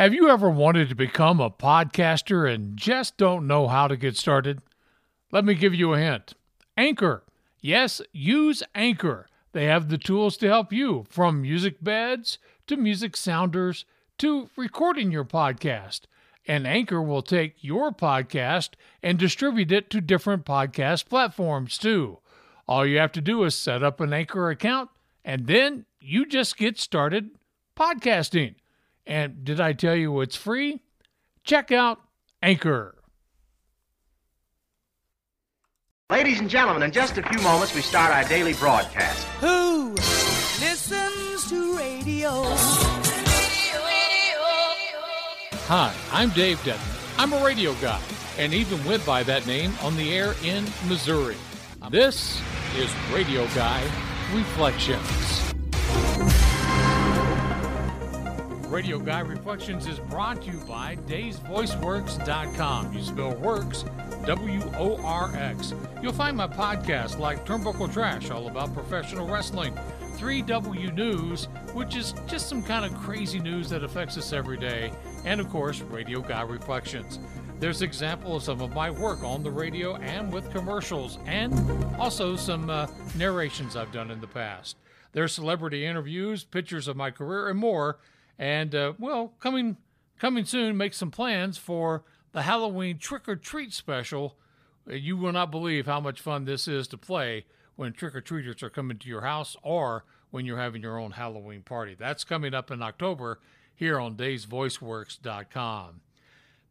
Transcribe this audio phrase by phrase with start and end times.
[0.00, 4.16] Have you ever wanted to become a podcaster and just don't know how to get
[4.16, 4.62] started?
[5.30, 6.32] Let me give you a hint
[6.74, 7.22] Anchor.
[7.60, 9.26] Yes, use Anchor.
[9.52, 13.84] They have the tools to help you from music beds to music sounders
[14.16, 16.04] to recording your podcast.
[16.46, 18.70] And Anchor will take your podcast
[19.02, 22.20] and distribute it to different podcast platforms too.
[22.66, 24.88] All you have to do is set up an Anchor account
[25.26, 27.32] and then you just get started
[27.76, 28.54] podcasting.
[29.06, 30.82] And did I tell you it's free?
[31.44, 32.00] Check out
[32.42, 32.96] Anchor.
[36.10, 39.24] Ladies and gentlemen, in just a few moments we start our daily broadcast.
[39.40, 39.92] Who
[40.60, 42.30] listens to radio?
[45.68, 46.84] Hi, I'm Dave Denton.
[47.16, 48.00] I'm a radio guy,
[48.38, 51.36] and even went by that name on the air in Missouri.
[51.90, 52.40] This
[52.76, 53.80] is Radio Guy
[54.34, 55.54] Reflections.
[58.70, 62.92] Radio Guy Reflections is brought to you by DavesVoiceWorx.com.
[62.92, 63.84] You spell works,
[64.26, 65.74] W O R X.
[66.00, 69.74] You'll find my podcast like Turnbuckle Trash, all about professional wrestling,
[70.18, 74.92] 3W News, which is just some kind of crazy news that affects us every day,
[75.24, 77.18] and of course, Radio Guy Reflections.
[77.58, 81.52] There's examples of some of my work on the radio and with commercials, and
[81.96, 82.86] also some uh,
[83.16, 84.76] narrations I've done in the past.
[85.12, 87.98] There's celebrity interviews, pictures of my career, and more.
[88.40, 89.76] And uh, well, coming
[90.18, 94.38] coming soon, make some plans for the Halloween trick or treat special.
[94.90, 97.44] Uh, You will not believe how much fun this is to play
[97.76, 101.10] when trick or treaters are coming to your house or when you're having your own
[101.12, 101.94] Halloween party.
[101.98, 103.40] That's coming up in October
[103.74, 106.00] here on DavesVoiceWorx.com.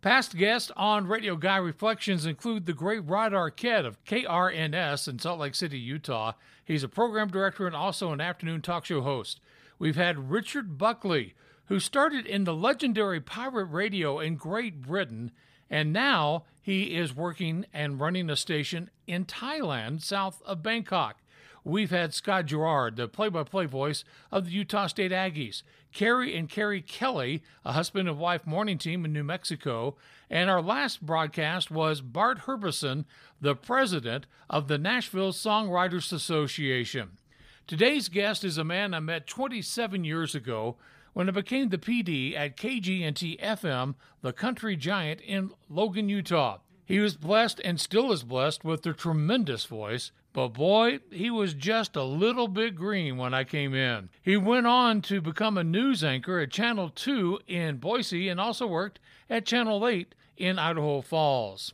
[0.01, 5.39] Past guests on Radio Guy Reflections include the great Rod Arquette of KNRS in Salt
[5.39, 6.33] Lake City, Utah.
[6.63, 9.39] He's a program director and also an afternoon talk show host.
[9.77, 11.35] We've had Richard Buckley,
[11.69, 15.31] who started in the legendary pirate radio in Great Britain,
[15.69, 21.21] and now he is working and running a station in Thailand, south of Bangkok.
[21.63, 25.61] We've had Scott Gerard, the play by play voice of the Utah State Aggies,
[25.93, 29.95] Carrie and Carrie Kelly, a husband and wife morning team in New Mexico,
[30.27, 33.05] and our last broadcast was Bart Herbison,
[33.39, 37.19] the president of the Nashville Songwriters Association.
[37.67, 40.77] Today's guest is a man I met 27 years ago
[41.13, 46.59] when I became the PD at KGNT FM, the country giant in Logan, Utah.
[46.85, 51.53] He was blessed and still is blessed with a tremendous voice, but boy, he was
[51.53, 54.09] just a little bit green when I came in.
[54.21, 58.65] He went on to become a news anchor at Channel 2 in Boise and also
[58.65, 58.99] worked
[59.29, 61.73] at Channel 8 in Idaho Falls.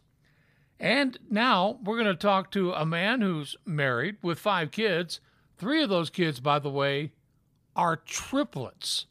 [0.79, 5.21] And now we're going to talk to a man who's married with five kids.
[5.57, 7.13] Three of those kids, by the way,
[7.75, 9.05] are triplets.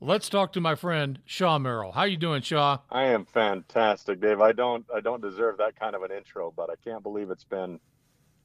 [0.00, 1.90] Let's talk to my friend Shaw Merrill.
[1.90, 2.78] How you doing, Shaw?
[2.88, 4.40] I am fantastic, Dave.
[4.40, 7.44] I don't I don't deserve that kind of an intro, but I can't believe it's
[7.44, 7.80] been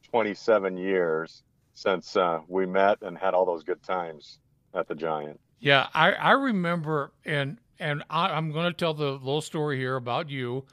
[0.09, 1.43] 27 years
[1.73, 4.39] since uh, we met and had all those good times
[4.73, 5.39] at the Giant.
[5.59, 9.95] Yeah, I, I remember, and and I, I'm going to tell the little story here
[9.95, 10.65] about you.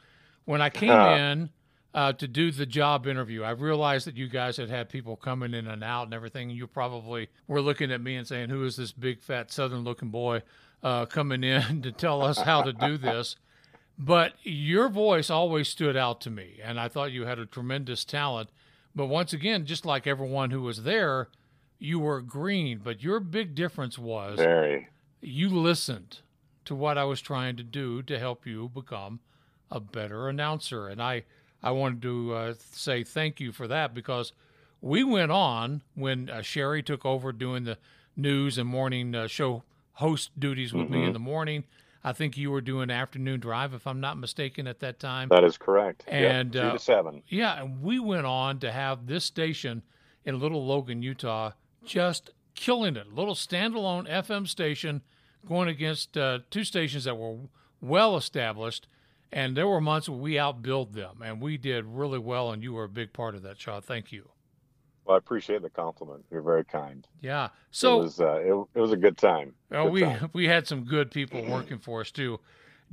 [0.47, 1.51] When I came in
[1.93, 5.53] uh, to do the job interview, I realized that you guys had had people coming
[5.53, 6.49] in and out and everything.
[6.49, 10.09] And you probably were looking at me and saying, "Who is this big, fat, southern-looking
[10.09, 10.43] boy
[10.83, 13.37] uh, coming in to tell us how to do this?"
[13.99, 18.03] But your voice always stood out to me, and I thought you had a tremendous
[18.05, 18.49] talent.
[18.95, 21.29] But once again, just like everyone who was there,
[21.79, 22.81] you were green.
[22.83, 24.89] But your big difference was Very.
[25.21, 26.21] you listened
[26.65, 29.21] to what I was trying to do to help you become
[29.71, 30.89] a better announcer.
[30.89, 31.25] And I,
[31.63, 34.33] I wanted to uh, say thank you for that because
[34.81, 37.79] we went on when uh, Sherry took over doing the
[38.17, 39.63] news and morning uh, show
[39.95, 41.65] host duties with me in the morning.
[42.03, 45.29] I think you were doing afternoon drive, if I'm not mistaken, at that time.
[45.29, 46.05] That is correct.
[46.07, 47.23] Yep, And, two uh, to seven.
[47.29, 49.83] Yeah, and we went on to have this station
[50.25, 51.53] in Little Logan, Utah,
[51.85, 53.13] just killing it.
[53.13, 55.03] Little standalone FM station
[55.47, 57.37] going against uh, two stations that were
[57.83, 58.87] well established.
[59.33, 62.51] And there were months where we outbilled them, and we did really well.
[62.51, 63.81] And you were a big part of that, Shaw.
[63.81, 64.31] Thank you.
[65.11, 66.25] Well, I appreciate the compliment.
[66.31, 67.05] You're very kind.
[67.21, 67.47] Yeah.
[67.47, 69.55] it So was uh, it, it was a good time.
[69.69, 70.31] Well, Good we time.
[70.35, 72.39] we had some good people working for us too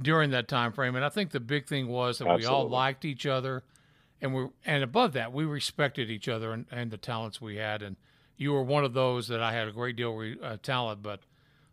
[0.01, 3.05] during that time frame, and I think the big thing was that we all liked
[3.05, 3.61] each other,
[4.19, 7.83] and we and above that we respected each other and, and the talents we had.
[7.83, 7.97] And
[8.35, 11.03] you were one of those that I had a great deal of re- uh, talent,
[11.03, 11.19] but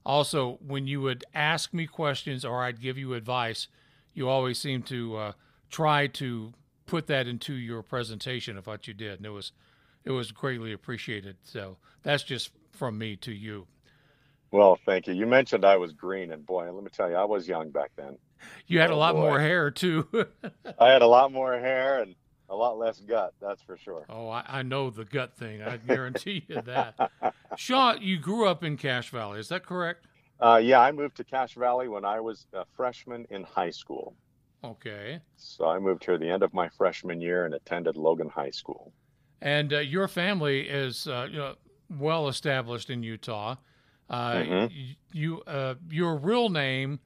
[0.04, 3.66] also when you would ask me questions or I'd give you advice,
[4.12, 5.32] you always seemed to uh,
[5.70, 6.52] try to
[6.84, 9.52] put that into your presentation of what you did, and it was
[10.04, 11.36] it was greatly appreciated.
[11.44, 13.66] So that's just from me to you.
[14.50, 15.14] Well, thank you.
[15.14, 17.90] You mentioned I was green, and boy, let me tell you, I was young back
[17.96, 18.16] then.
[18.66, 19.20] You had a Oh, lot boy.
[19.22, 20.06] more hair too.
[20.78, 22.14] I had a lot more hair and
[22.48, 24.04] a lot less gut, that's for sure.
[24.08, 25.62] oh, I, I know the gut thing.
[25.62, 27.10] I guarantee you that.
[27.56, 29.40] Shaw, you grew up in Cache Valley.
[29.40, 30.06] Is that correct?
[30.38, 34.14] Uh, yeah, I moved to Cache Valley when I was a freshman in high school.
[34.62, 35.20] Okay.
[35.36, 38.92] So I moved here the end of my freshman year and attended Logan High School.
[39.40, 41.54] And uh, your family is uh, you know,
[41.90, 43.56] well established in Utah.
[44.10, 44.68] Uh, Mhm.
[44.70, 46.98] y- You, uh, your real name,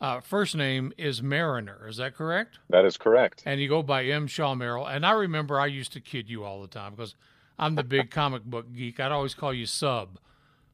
[0.00, 1.86] uh, first name is Mariner.
[1.88, 2.58] Is that correct?
[2.70, 3.42] That is correct.
[3.46, 4.26] And you go by M.
[4.26, 4.86] Shaw Merrill.
[4.86, 7.14] And I remember I used to kid you all the time because
[7.58, 8.98] I'm the big comic book geek.
[9.00, 10.18] I'd always call you Sub.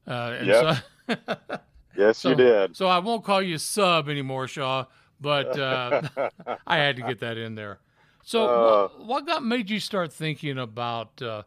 [0.07, 0.47] Uh, and
[1.07, 1.17] so,
[1.97, 2.77] Yes, so, you did.
[2.77, 4.87] So I won't call you Sub anymore, Shaw.
[5.21, 6.03] But uh,
[6.67, 7.81] I had to get that in there.
[8.25, 8.89] So, Uh.
[8.99, 11.43] what, what got made you start thinking about uh,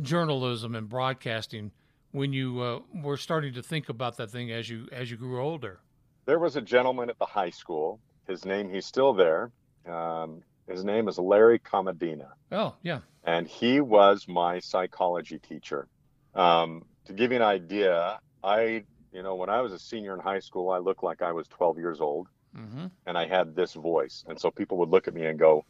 [0.00, 1.72] journalism and broadcasting
[2.12, 5.40] when you uh, were starting to think about that thing as you as you grew
[5.42, 5.80] older?
[6.26, 8.00] there was a gentleman at the high school.
[8.26, 9.52] His name, he's still there.
[9.88, 12.30] Um, his name is Larry Comadina.
[12.50, 13.00] Oh, yeah.
[13.22, 15.86] and he was my psychology teacher.
[16.34, 18.82] Um, to give you an idea, I,
[19.12, 21.46] you know, when I was a senior in high school, I looked like I was
[21.48, 24.24] 12 years old hmm and I had this voice.
[24.26, 25.64] And so people would look at me and go,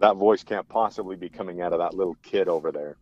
[0.00, 2.96] that voice can't possibly be coming out of that little kid over there.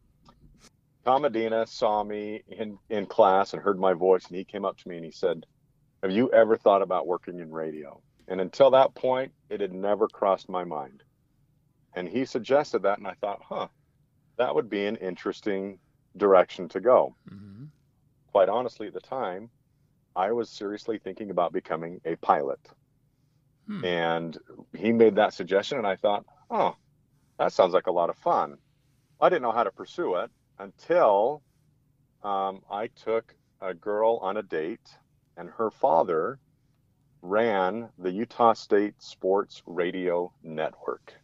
[1.06, 4.88] Comadina saw me in, in class and heard my voice, and he came up to
[4.88, 5.46] me and he said,
[6.02, 8.02] Have you ever thought about working in radio?
[8.26, 11.02] And until that point, it had never crossed my mind.
[11.94, 13.68] And he suggested that, and I thought, huh,
[14.36, 15.78] that would be an interesting
[16.16, 17.14] direction to go.
[17.28, 17.64] hmm
[18.30, 19.48] Quite honestly, at the time,
[20.14, 22.60] I was seriously thinking about becoming a pilot.
[23.66, 23.84] Hmm.
[23.84, 24.38] And
[24.76, 26.76] he made that suggestion, and I thought, oh,
[27.38, 28.58] that sounds like a lot of fun.
[29.20, 31.42] I didn't know how to pursue it until
[32.22, 34.96] um, I took a girl on a date,
[35.36, 36.38] and her father
[37.22, 41.14] ran the Utah State Sports Radio Network.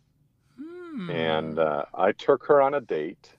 [0.58, 1.10] Hmm.
[1.10, 3.30] And uh, I took her on a date.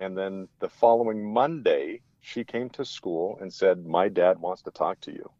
[0.00, 4.70] And then the following Monday, she came to school and said, My dad wants to
[4.70, 5.30] talk to you.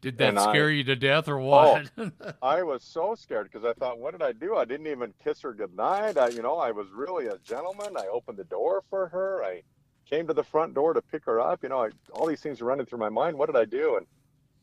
[0.00, 0.52] Did that and I- Oh.
[0.52, 1.90] scare you to death or what?
[2.42, 4.56] I was so scared because I thought, what did I do?
[4.56, 6.16] I didn't even kiss her goodnight.
[6.16, 7.96] I, you know, I was really a gentleman.
[7.96, 9.42] I opened the door for her.
[9.44, 9.62] I
[10.08, 11.62] came to the front door to pick her up.
[11.62, 13.36] You know, I, all these things were running through my mind.
[13.36, 13.96] What did I do?
[13.96, 14.06] And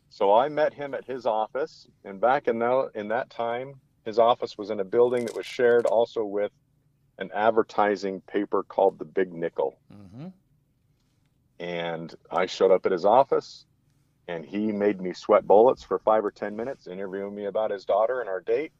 [0.09, 1.85] so I met him at his office.
[2.05, 3.73] And back in that, in that time,
[4.05, 6.51] his office was in a building that was shared also with
[7.17, 9.77] an advertising paper called the Big Nickel.
[9.91, 10.27] hmm
[11.59, 13.65] And I showed up at his office
[14.27, 17.85] and he made me sweat bullets for five or 10 minutes, interviewing me about his
[17.85, 18.71] daughter and our date.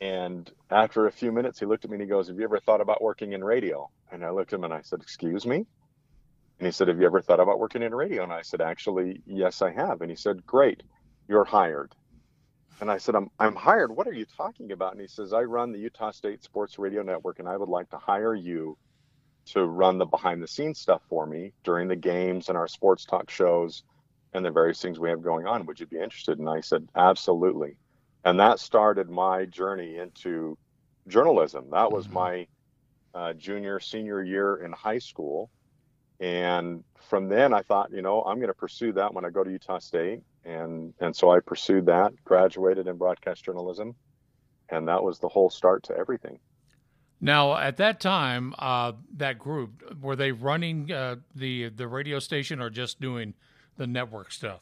[0.00, 2.60] And after a few minutes, he looked at me and he goes, Have you ever
[2.60, 3.90] thought about working in radio?
[4.12, 5.56] And I looked at him and I said, Excuse me?
[6.58, 8.22] And he said, Have you ever thought about working in radio?
[8.22, 10.00] And I said, Actually, yes, I have.
[10.02, 10.82] And he said, Great,
[11.28, 11.94] you're hired.
[12.80, 13.90] And I said, I'm, I'm hired.
[13.90, 14.92] What are you talking about?
[14.92, 17.90] And he says, I run the Utah State Sports Radio Network and I would like
[17.90, 18.78] to hire you
[19.46, 23.04] to run the behind the scenes stuff for me during the games and our sports
[23.04, 23.82] talk shows
[24.32, 25.66] and the various things we have going on.
[25.66, 26.38] Would you be interested?
[26.38, 27.76] And I said, absolutely.
[28.24, 30.58] And that started my journey into
[31.06, 31.70] journalism.
[31.70, 32.12] That was Mhm.
[32.12, 32.46] my
[33.14, 35.50] uh, junior, senior year in high school.
[36.20, 39.42] And from then I thought, you know, I'm going to pursue that when I go
[39.42, 40.20] to Utah State.
[40.44, 43.96] And, and so I pursued that, graduated in broadcast journalism.
[44.68, 46.38] And that was the whole start to everything.
[47.20, 52.60] Now, at that time, uh, that group were they running uh, the the radio station
[52.60, 53.34] or just doing
[53.78, 54.60] the network stuff?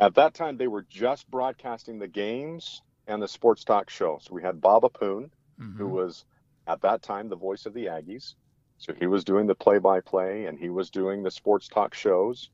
[0.00, 4.18] At that time, they were just broadcasting the games and the sports talk show.
[4.22, 5.30] So we had Bob Apoon,
[5.76, 5.90] who Mhm.
[5.90, 6.24] was
[6.66, 8.34] at that time the voice of the Aggies.
[8.78, 11.92] So he was doing the play by play and he was doing the sports talk
[11.94, 12.50] shows.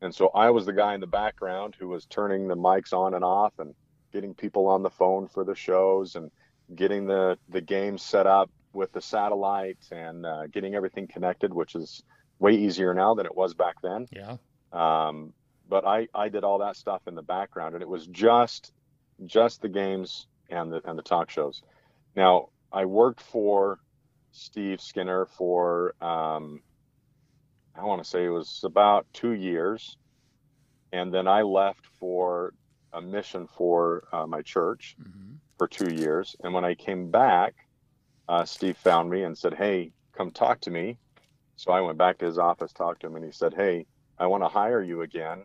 [0.00, 3.14] And so I was the guy in the background who was turning the mics on
[3.14, 3.74] and off and
[4.12, 6.30] getting people on the phone for the shows and
[6.74, 11.74] getting the, the games set up with the satellite and uh, getting everything connected, which
[11.74, 12.02] is
[12.38, 14.06] way easier now than it was back then.
[14.10, 14.36] Yeah.
[14.72, 15.34] Um,
[15.68, 18.72] but I, I did all that stuff in the background and it was just
[19.26, 21.62] just the games and the and the talk shows.
[22.16, 23.80] Now I worked for
[24.32, 26.62] Steve Skinner for um,
[27.76, 29.96] I want to say it was about two years,
[30.92, 32.54] and then I left for
[32.92, 36.36] a mission for uh, my church hmm for two years.
[36.42, 37.54] And when I came back,
[38.28, 40.98] uh, Steve found me and said, "Hey, come talk to me."
[41.56, 43.86] So I went back to his office, talked to him, and he said, "Hey,
[44.18, 45.44] I want to hire you again.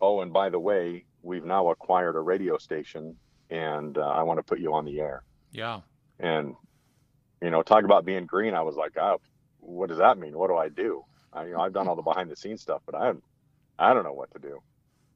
[0.00, 3.16] Oh, and by the way, we've now acquired a radio station,
[3.50, 5.80] and uh, I want to put you on the air." Yeah.
[6.18, 6.54] And
[7.42, 8.54] you know, talk about being green.
[8.54, 9.20] I was like, "Oh,
[9.60, 10.36] what does that mean?
[10.36, 12.82] What do I do?" I, you know, I've done all the behind the scenes stuff,
[12.86, 13.12] but I,
[13.78, 14.60] I don't know what to do.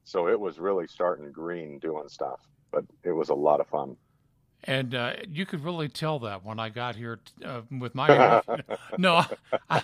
[0.03, 2.39] So it was really starting green doing stuff,
[2.71, 3.97] but it was a lot of fun.
[4.63, 8.41] And uh, you could really tell that when I got here uh, with my
[8.97, 9.23] no,
[9.69, 9.83] I,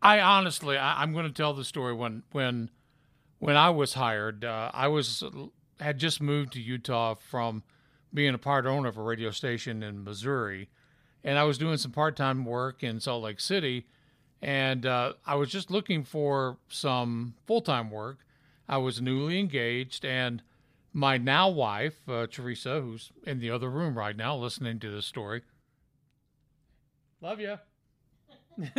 [0.00, 2.70] I honestly I, am going to tell the story when when
[3.38, 4.44] when I was hired.
[4.44, 5.22] Uh, I was
[5.80, 7.62] had just moved to Utah from
[8.12, 10.70] being a part owner of a radio station in Missouri,
[11.22, 13.86] and I was doing some part time work in Salt Lake City,
[14.40, 18.20] and uh, I was just looking for some full time work.
[18.66, 20.42] I was newly engaged, and
[20.92, 25.06] my now wife, uh, Teresa, who's in the other room right now listening to this
[25.06, 25.42] story.
[27.20, 27.58] Love you.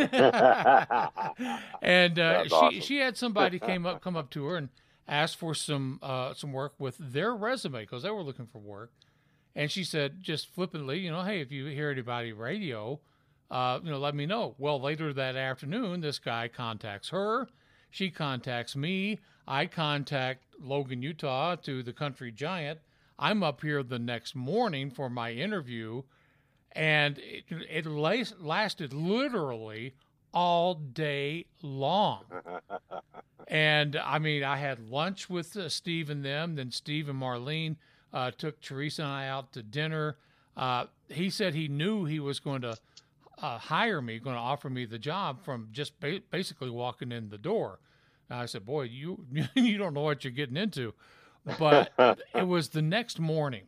[1.82, 2.82] and uh, she awesome.
[2.82, 4.70] she had somebody came up come up to her and
[5.08, 8.92] asked for some uh, some work with their resume because they were looking for work,
[9.56, 13.00] and she said just flippantly, you know, hey, if you hear anybody radio,
[13.50, 14.56] uh, you know, let me know.
[14.58, 17.48] Well, later that afternoon, this guy contacts her,
[17.90, 22.80] she contacts me, I contact Logan, Utah to the Country Giant.
[23.18, 26.04] I'm up here the next morning for my interview,
[26.72, 29.94] and it, it lasted literally
[30.34, 32.24] all day long.
[33.48, 36.56] and I mean, I had lunch with uh, Steve and them.
[36.56, 37.76] Then Steve and Marlene
[38.14, 40.18] uh, took Teresa and I out to dinner.
[40.56, 42.78] Uh, he said he knew he was going to
[43.42, 47.30] uh, hire me, going to offer me the job from just ba- basically walking in
[47.30, 47.80] the door.
[48.32, 50.94] And I said, "Boy, you you don't know what you're getting into."
[51.60, 51.92] But
[52.34, 53.66] it was the next morning,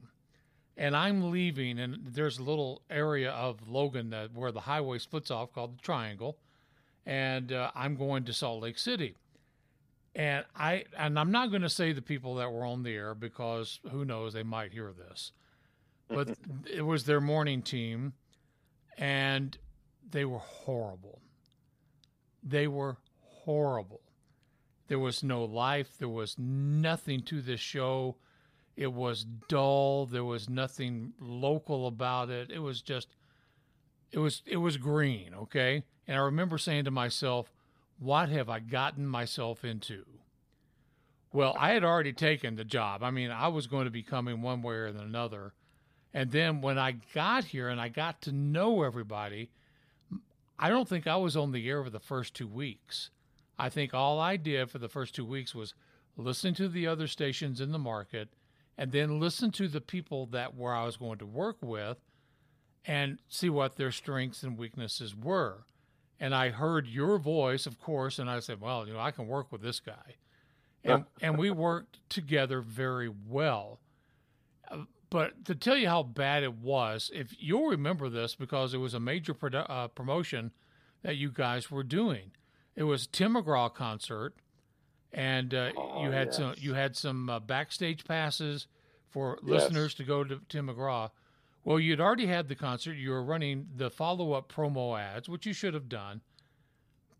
[0.78, 5.30] and I'm leaving, and there's a little area of Logan that where the highway splits
[5.30, 6.38] off called the Triangle,
[7.06, 9.16] and uh, I'm going to Salt Lake City.
[10.16, 13.14] And I and I'm not going to say the people that were on the air
[13.14, 15.34] because who knows they might hear this,
[16.08, 16.38] but
[16.72, 18.14] it was their morning team,
[18.98, 19.58] and
[20.10, 21.20] they were horrible.
[22.42, 24.03] They were horrible.
[24.94, 25.98] There was no life.
[25.98, 28.16] There was nothing to this show.
[28.76, 30.06] It was dull.
[30.06, 32.52] There was nothing local about it.
[32.52, 33.08] It was just,
[34.12, 35.34] it was it was green.
[35.34, 37.52] Okay, and I remember saying to myself,
[37.98, 40.06] "What have I gotten myself into?"
[41.32, 43.02] Well, I had already taken the job.
[43.02, 45.56] I mean, I was going to be coming one way or another.
[46.14, 49.50] And then when I got here and I got to know everybody,
[50.60, 53.10] I don't think I was on the air for the first two weeks.
[53.64, 55.74] I think all I did for the first two weeks was
[56.18, 58.28] listen to the other stations in the market
[58.78, 61.98] and then listen to the people that where I was going to work with
[62.84, 65.64] and see what their strengths and weaknesses were.
[66.20, 69.28] And I heard your voice, of course, and I said, well, you know, I can
[69.28, 70.18] work with this guy.
[70.84, 73.80] And, and we worked together very well.
[74.70, 74.80] Uh,
[75.10, 78.94] but to tell you how bad it was, if you'll remember this because it was
[78.94, 80.52] a major produ- uh, promotion
[81.02, 82.32] that you guys were doing
[82.76, 84.34] it was Tim McGraw concert,
[85.12, 86.38] and uh, oh, you had yes.
[86.38, 88.68] some you had some uh, backstage passes
[89.10, 89.64] for yes.
[89.64, 91.12] listeners to go to Tim McGraw.
[91.64, 92.94] Well, you'd already had the concert.
[92.94, 96.22] You were running the follow up promo ads, which you should have done,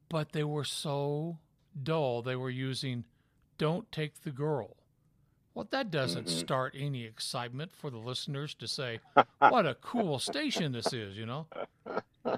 [0.10, 1.38] but they were so
[1.82, 2.22] dull.
[2.22, 3.06] They were using
[3.58, 4.78] "Don't take the girl."
[5.54, 6.40] Well, that doesn't mm-hmm.
[6.40, 9.00] start any excitement for the listeners to say,
[9.38, 11.46] "What a cool station this is," you know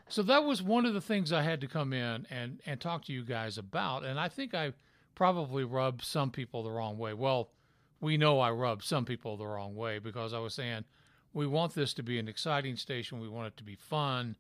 [0.08, 3.06] so that was one of the things I had to come in and, and talk
[3.06, 4.06] to you guys about.
[4.06, 4.74] And I think I
[5.16, 7.14] probably rubbed some people the wrong way.
[7.14, 7.50] Well,
[8.02, 10.84] we know I rubbed some people the wrong way because I was saying
[11.34, 13.20] we want this to be an exciting station.
[13.20, 14.36] We want it to be fun.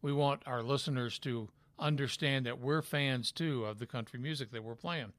[0.00, 4.64] We want our listeners to understand that we're fans too of the country music that
[4.64, 5.12] we're playing.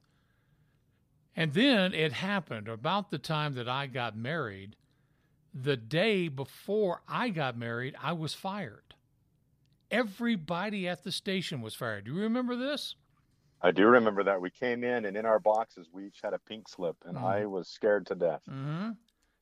[1.36, 4.76] And then it happened about the time that I got married.
[5.54, 8.91] The day before I got married, I was fired
[9.92, 12.06] everybody at the station was fired.
[12.06, 12.96] Do you remember this?
[13.60, 14.40] I do remember that.
[14.40, 17.26] We came in, and in our boxes, we each had a pink slip, and mm-hmm.
[17.26, 18.42] I was scared to death.
[18.50, 18.90] Mm-hmm.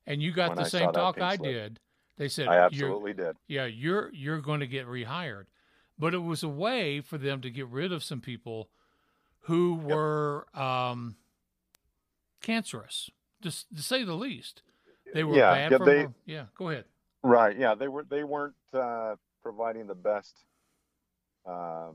[0.05, 1.51] And you got the I same talk I slip.
[1.51, 1.79] did.
[2.17, 5.45] They said, "I absolutely did." Yeah, you're you're going to get rehired,
[5.97, 8.69] but it was a way for them to get rid of some people
[9.45, 9.95] who yep.
[9.95, 11.15] were um,
[12.43, 13.09] cancerous,
[13.41, 14.61] to, to say the least.
[15.13, 15.71] They were yeah, bad.
[15.71, 16.85] Yeah, they, yeah, go ahead.
[17.23, 17.57] Right.
[17.57, 18.03] Yeah, they were.
[18.03, 18.55] They weren't.
[18.71, 20.45] Uh, providing the best
[21.49, 21.89] uh,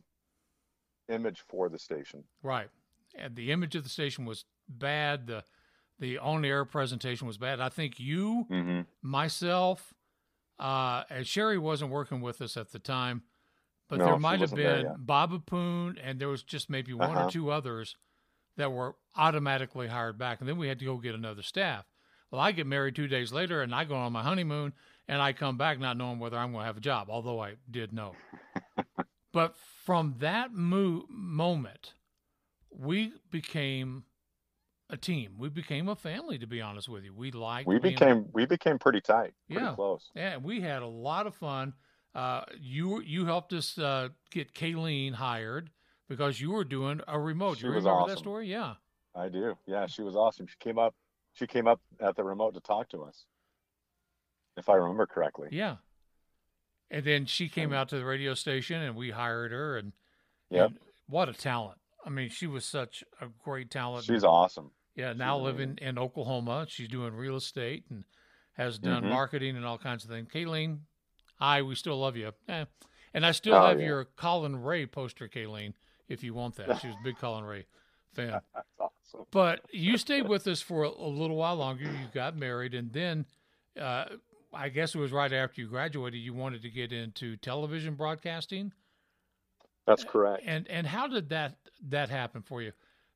[1.08, 2.24] image for the station.
[2.42, 2.68] Right,
[3.16, 5.26] and the image of the station was bad.
[5.26, 5.44] The
[5.98, 7.60] the on air presentation was bad.
[7.60, 8.80] I think you, mm-hmm.
[9.02, 9.94] myself,
[10.58, 13.22] uh, and Sherry wasn't working with us at the time,
[13.88, 17.26] but no, there might have been Bob Poon, and there was just maybe one uh-huh.
[17.26, 17.96] or two others
[18.56, 21.86] that were automatically hired back, and then we had to go get another staff.
[22.30, 24.72] Well, I get married two days later, and I go on my honeymoon,
[25.08, 27.54] and I come back not knowing whether I'm going to have a job, although I
[27.70, 28.14] did know.
[29.32, 31.94] but from that mo- moment,
[32.70, 34.04] we became
[34.90, 35.34] a team.
[35.38, 37.12] We became a family, to be honest with you.
[37.12, 37.66] We liked.
[37.66, 39.74] We being- became we became pretty tight, pretty Yeah.
[39.74, 40.10] close.
[40.14, 41.74] Yeah, we had a lot of fun.
[42.14, 45.70] Uh, you you helped us uh, get Kayleen hired
[46.08, 47.58] because you were doing a remote.
[47.58, 48.48] She you was remember that story?
[48.48, 48.74] Yeah.
[49.14, 49.56] I do.
[49.66, 50.46] Yeah, she was awesome.
[50.46, 50.94] She came up.
[51.32, 53.26] She came up at the remote to talk to us,
[54.56, 55.48] if I remember correctly.
[55.50, 55.76] Yeah.
[56.90, 59.92] And then she came out to the radio station and we hired her and,
[60.50, 60.68] yeah.
[61.08, 61.78] what a talent.
[62.04, 64.04] I mean, she was such a great talent.
[64.04, 64.70] She's awesome.
[64.94, 66.66] yeah, now living in Oklahoma.
[66.68, 68.04] She's doing real estate and
[68.52, 69.10] has done Mhm.
[69.10, 70.28] marketing and all kinds of things.
[70.32, 70.78] Kayleen,
[71.40, 72.32] hi, we still love you.
[72.48, 72.64] Eh.
[73.12, 73.86] And I still Oh, have yeah.
[73.86, 75.74] your Collin Raye poster, Kayleen,
[76.08, 76.78] if you want that.
[76.80, 77.66] She was a big Collin Raye
[78.12, 78.40] fan.
[78.54, 79.26] That's awesome.
[79.32, 81.84] But you stayed with us for a, a little while longer.
[81.84, 83.26] You got married, and then
[83.78, 84.06] uh,
[84.52, 86.20] I guess it was right after you graduated.
[86.20, 88.72] You wanted to get into television broadcasting,
[89.86, 90.42] That's correct.
[90.46, 91.56] and and how did that
[91.88, 92.72] that happen for you?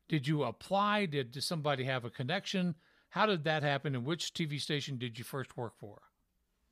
[0.09, 1.07] Did you apply?
[1.07, 2.75] Did, did somebody have a connection?
[3.11, 3.95] How did that happen?
[3.95, 6.01] And which TV station did you first work for?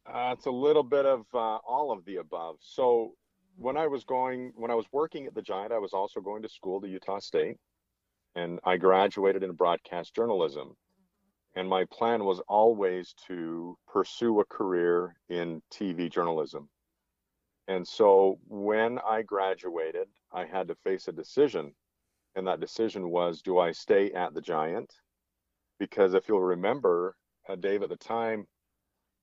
[0.06, 2.56] Uh, it's a little bit of uh, all of the above.
[2.60, 3.14] So
[3.56, 6.42] when I was going, when I was working at the Giant, I was also going
[6.42, 7.56] to school to Utah State,
[8.34, 10.76] and I graduated in broadcast journalism.
[11.58, 16.70] And my plan was always to pursue a career in TV journalism.
[17.68, 21.76] And so when I graduated, I had to face a decision.
[22.34, 25.02] And that decision was do I stay at the Giant?
[25.78, 27.16] Because if you'll remember,
[27.48, 28.48] uh, Dave, at the time,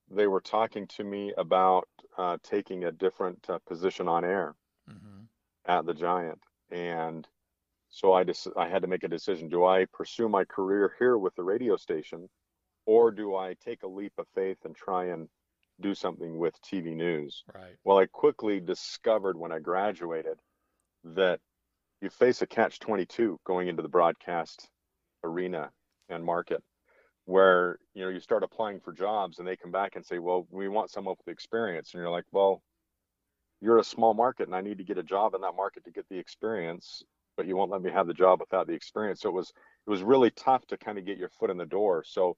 [0.09, 1.87] they were talking to me about
[2.17, 4.55] uh, taking a different uh, position on air
[4.89, 5.23] Mm-hmm.
[5.65, 7.27] at the Giant, and
[7.95, 11.17] so I just I had to make a decision: do I pursue my career here
[11.17, 12.27] with the radio station,
[12.85, 15.29] or do I take a leap of faith and try and
[15.79, 17.45] do something with TV news?
[17.53, 17.77] Right.
[17.85, 20.37] Well, I quickly discovered when I graduated
[21.05, 21.39] that
[22.01, 24.67] you face a catch 22 going into the broadcast
[25.23, 25.71] arena
[26.09, 26.61] and market
[27.23, 30.45] where you know you start applying for jobs and they come back and say well
[30.51, 32.61] we want someone with experience and you're like well
[33.61, 35.91] you're a small market and i need to get a job in that market to
[35.91, 37.03] get the experience
[37.37, 39.51] but you won't let me have the job without the experience so it was
[39.85, 42.37] it was really tough to kind of get your foot in the door so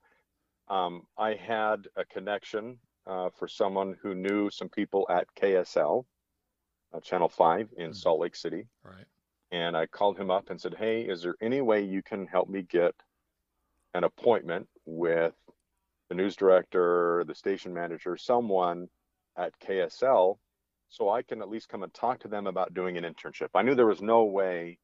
[0.70, 6.06] um, i had a connection uh, for someone who knew some people at ksl
[6.94, 7.96] uh, channel 5 in Mhm.
[7.96, 9.06] salt lake city Right.
[9.52, 12.50] and I called him up and said, "Hey, is there any way you can help
[12.50, 12.94] me get
[13.94, 15.36] an appointment with
[16.10, 18.90] the news director, the station manager, someone
[19.38, 20.40] at KSL,
[20.90, 23.62] so I can at least come and talk to them about doing an internship?" I
[23.62, 24.80] knew there was no way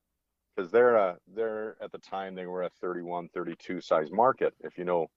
[0.55, 4.53] because they're a they're at the time they were a 31, 32 size market.
[4.61, 5.07] If you know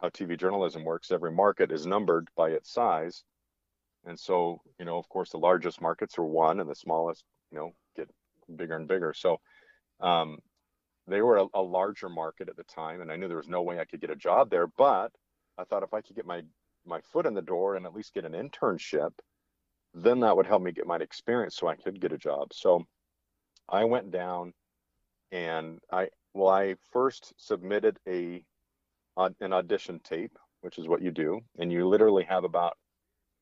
[0.00, 3.24] how TV journalism works, every market is numbered by its size.
[4.06, 7.58] And so, you know, of course, the largest markets are one, and the smallest, you
[7.58, 8.10] know, get
[8.54, 9.14] bigger and bigger.
[9.14, 9.40] So
[10.00, 10.38] um,
[11.06, 13.62] they were a, a larger market at the time, and I knew there was no
[13.62, 14.66] way I could get a job there.
[14.66, 15.10] But
[15.58, 16.42] I thought if I could get my
[16.86, 19.12] my foot in the door and at least get an internship,
[19.94, 22.52] then that would help me get my experience so I could get a job.
[22.52, 22.84] So
[23.70, 24.52] I went down
[25.34, 28.44] and I well I first submitted a
[29.16, 32.78] an audition tape, which is what you do, and you literally have about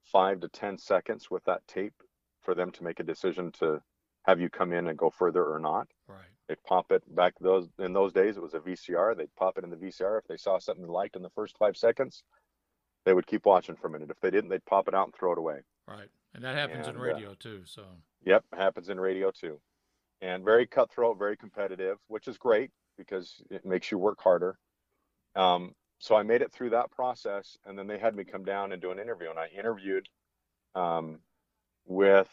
[0.05, 1.94] five to ten seconds with that tape
[2.40, 3.81] for them to make a decision to
[4.24, 5.87] have you come in and go further or not.
[6.09, 6.26] Right.
[6.48, 9.16] They pop it back those in those days it was a VCR.
[9.16, 10.18] They'd pop it in the VCR.
[10.18, 12.24] If they saw something they liked in the first five seconds,
[13.05, 14.11] they would keep watching for a minute.
[14.11, 15.61] If they didn't, they'd pop it out and throw it away.
[15.87, 16.09] Right.
[16.35, 17.62] And that happens in And, uh, radio too.
[17.66, 17.85] So
[18.24, 19.61] Yep, happens in radio too.
[20.22, 24.56] And very cutthroat, very competitive, which is great because it makes you work harder.
[25.35, 28.72] Um, so I made it through that process, and then they had me come down
[28.72, 30.08] and do an interview, and I interviewed
[30.74, 31.18] um,
[31.87, 32.28] with,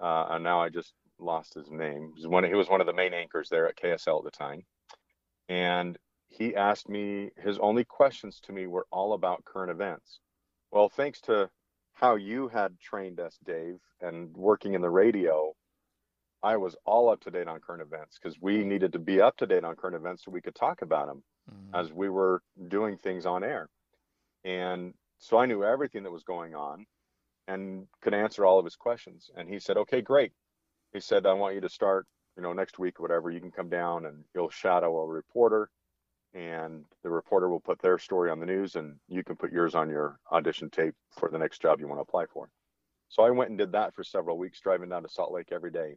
[0.00, 2.12] uh, and now I just lost his name.
[2.14, 4.30] He was, one, he was one of the main anchors there at KSL at the
[4.30, 4.62] time,
[5.48, 7.30] and he asked me.
[7.36, 10.20] His only questions to me were all about current events.
[10.70, 11.48] Well, thanks to
[11.94, 15.54] how you had trained us, Dave, and working in the radio,
[16.42, 19.36] I was all up to date on current events because we needed to be up
[19.38, 21.78] to date on current events so we could talk about them mhm.
[21.78, 23.68] as we were doing things on air.
[24.44, 26.86] And so I knew everything that was going on
[27.48, 29.30] and could answer all of his questions.
[29.36, 30.32] And he said, okay, great.
[30.92, 33.30] He said, I want you to start, you know, next week or whatever.
[33.30, 35.70] You can come down and you'll shadow a reporter
[36.34, 39.74] and the reporter will put their story on the news and you can put yours
[39.74, 42.48] on your audition tape for the next job you want to apply for.
[43.08, 45.70] So I went and did that for several weeks, driving down to Salt Lake every
[45.70, 45.96] day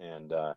[0.00, 0.54] and uh,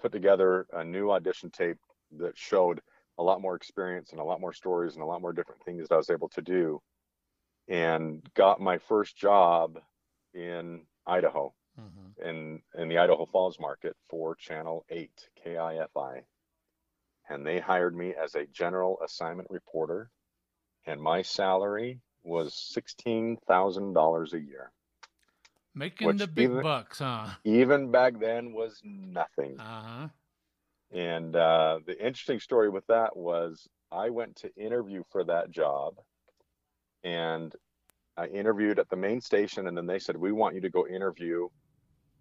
[0.00, 1.78] put together a new audition tape
[2.18, 2.80] that showed
[3.18, 5.88] a lot more experience and a lot more stories and a lot more different things
[5.88, 6.82] that I was able to do
[7.68, 9.80] and got my first job
[10.34, 12.16] in Idaho Mhm.
[12.18, 16.24] in in the Idaho Falls market for Channel 8 KIFI
[17.28, 20.10] and they hired me as a general assignment reporter,
[20.86, 24.72] and my salary was sixteen thousand dollars a year.
[25.78, 27.26] Making Which the big even- bucks, huh?
[27.44, 29.60] Even back then was nothing.
[29.60, 30.08] Uh huh.
[30.90, 35.96] And uh, the interesting story with that was I went to interview for that job
[37.04, 37.54] and
[38.16, 39.66] I interviewed at the main station.
[39.68, 41.48] And then they said, We want you to go interview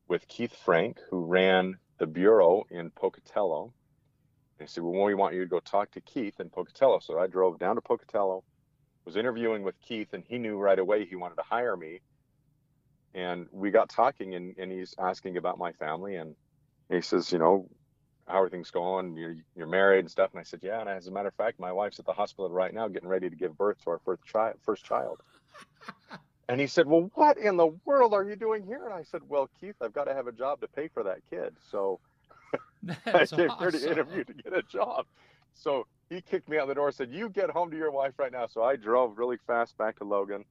[0.09, 3.73] with Keith Frank, who ran the bureau in Pocatello.
[4.59, 6.99] They said, Well, we want you to go talk to Keith in Pocatello.
[6.99, 8.43] So I drove down to Pocatello,
[9.05, 12.01] was interviewing with Keith, and he knew right away he wanted to hire me.
[13.15, 16.17] And we got talking, and, and he's asking about my family.
[16.17, 16.35] And
[16.89, 17.69] he says, You know,
[18.27, 19.15] how are things going?
[19.15, 20.31] You're, you're married and stuff.
[20.33, 20.79] And I said, yeah.
[20.79, 23.29] And as a matter of fact, my wife's at the hospital right now getting ready
[23.29, 24.55] to give birth to our first child.
[24.63, 25.21] First child.
[26.49, 28.83] and he said, well, what in the world are you doing here?
[28.85, 31.19] And I said, well, Keith, I've got to have a job to pay for that
[31.29, 31.55] kid.
[31.69, 31.99] So
[33.05, 35.05] I came here to interview to get a job.
[35.53, 38.13] So he kicked me out the door and said, you get home to your wife
[38.17, 38.47] right now.
[38.47, 40.45] So I drove really fast back to Logan,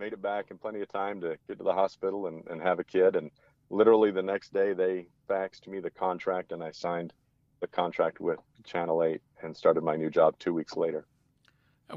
[0.00, 2.78] made it back in plenty of time to get to the hospital and, and have
[2.80, 3.14] a kid.
[3.14, 3.30] And
[3.68, 7.12] literally the next day they faxed me the contract and I signed
[7.60, 11.06] the contract with Channel 8 and started my new job two weeks later.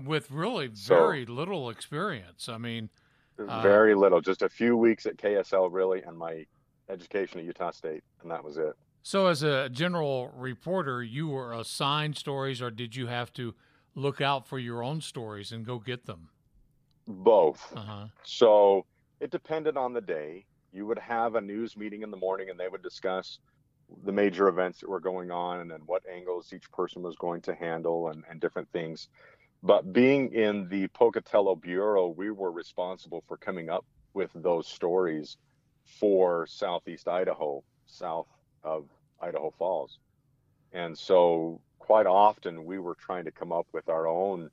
[0.05, 2.47] With really So- very little experience.
[2.49, 2.89] I mean,
[3.39, 6.45] Uh, Very little, just a few weeks at KSL really, and my
[6.87, 8.75] education at Utah State, and that was it.
[9.01, 13.55] so as a general reporter, you were assigned stories, or did you have to
[13.95, 16.29] look out for your own stories and go get them?
[17.07, 17.73] Both.
[17.75, 18.07] Uh huh.
[18.23, 18.85] So
[19.19, 20.45] it depended on the day.
[20.71, 23.39] You would have a news meeting in the morning and they would discuss
[24.05, 27.41] the major events that were going on and then what angles each person was going
[27.41, 29.09] to handle and, and different things.
[29.61, 35.37] But being in the Pocatello Bureau, we were responsible for coming up with those stories
[35.85, 38.27] for Southeast Idaho, south
[38.63, 38.85] of
[39.21, 39.99] Idaho Falls.
[40.71, 44.49] And so quite often we were trying to come up with our own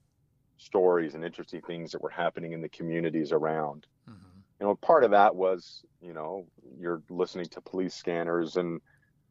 [0.60, 3.86] stories and interesting things that were happening in the communities around.
[4.06, 6.46] Hmm you know part of that was you know
[6.78, 8.80] you're listening to police scanners and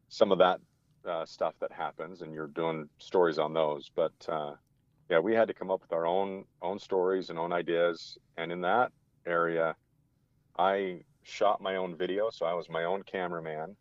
[0.08, 0.60] some of that
[1.08, 3.90] uh, stuff that happens and you're doing stories on those.
[3.94, 4.54] But uh,
[5.08, 8.18] yeah we had to come up with our own own stories and own ideas.
[8.36, 8.92] And in that
[9.26, 9.76] area
[10.58, 13.76] i shot my own video so i was my own cameraman.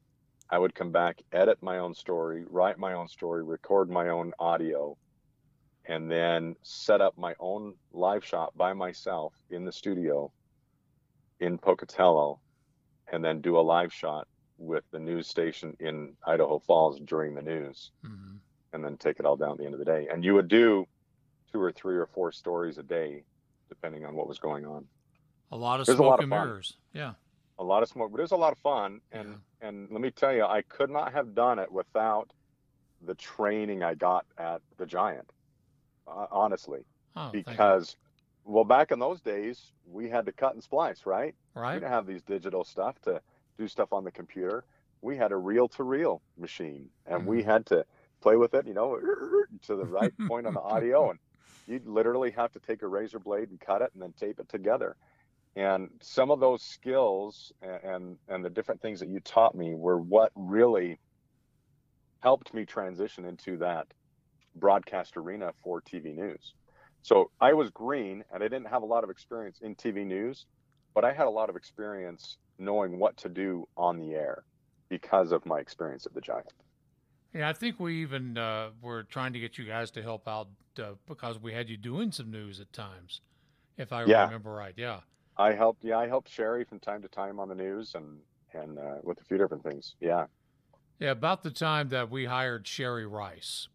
[0.51, 4.33] I would come back edit my own story write my own story record my own
[4.39, 4.97] audio
[5.89, 10.31] and then set up my own live shot by myself in the studio
[11.39, 12.39] in Pocatello
[13.11, 17.41] and then do a live shot with the news station in Idaho Falls during the
[17.41, 18.37] news hmm
[18.71, 20.07] and then take it all down at the end of the day.
[20.13, 20.85] And you would do
[21.51, 23.23] two or three or four stories a day,
[23.67, 24.85] depending on what was going on.
[25.51, 26.47] A lot of There's smoke lot of and fun.
[26.47, 26.77] mirrors.
[26.93, 27.13] Yeah.
[27.57, 29.01] A lot of smoke, but it was a lot of fun.
[29.11, 32.31] And and let me tell you, I could not have done it without
[33.01, 35.31] the training I got at the Giant.
[36.09, 37.97] Uh, honestly, Oh, because
[38.43, 41.35] well, back in those days, we had to cut and splice, right?
[41.53, 41.73] Right.
[41.73, 43.21] We didn't have these digital stuff to
[43.57, 44.65] do stuff on the computer.
[45.01, 47.43] We had a reel to reel machine and we Mm-hmm.
[47.43, 47.85] had to
[48.21, 48.99] play with it, you know,
[49.63, 51.11] to the right point on the audio.
[51.11, 51.19] And
[51.67, 54.49] you'd literally have to take a razor blade and cut it and then tape it
[54.49, 54.97] together.
[55.55, 59.75] And some of those skills a- and, and the different things that you taught me
[59.75, 60.99] were what really
[62.21, 63.93] helped me transition into that
[64.55, 66.53] broadcast arena for TV news.
[67.01, 70.45] So I was green and I didn't have a lot of experience in TV news,
[70.93, 74.43] but I had a lot of experience knowing what to do on the air
[74.89, 76.51] because of my experience at the Giant.
[77.33, 80.47] Yeah, I think we even uh, were trying to get you guys to help out
[80.81, 83.21] uh, because we had you doing some news at times,
[83.77, 84.23] if I Yeah.
[84.25, 84.73] remember right.
[84.75, 85.01] Yeah.
[85.37, 88.19] I helped, yeah, I helped Sherry from time to time on the news and
[88.53, 89.95] and uh, with a few different things.
[90.01, 90.25] Yeah,
[90.99, 93.67] Yeah, about the time that we hired Sherry Rice,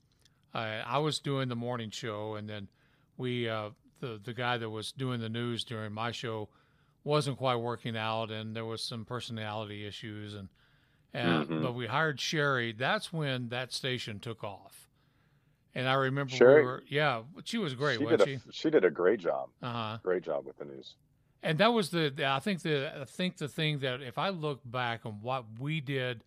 [0.55, 2.69] I I was doing the morning show, and then
[3.17, 6.49] we uh, the the guy that was doing the news during my show
[7.03, 10.49] wasn't quite working out, and there was some personality issues, and
[11.12, 11.62] and Mhm.
[11.62, 12.73] but we hired Sherry.
[12.73, 14.88] That's when that station took off,
[15.75, 16.62] and I remember Sherry?
[16.62, 18.49] we were yeah, she was great, she wasn't did she?
[18.49, 19.99] a she did a great job, Uh huh.
[20.03, 20.95] great job with the news.
[21.43, 24.61] And that was the I think the I think the thing that if I look
[24.64, 26.25] back on what we did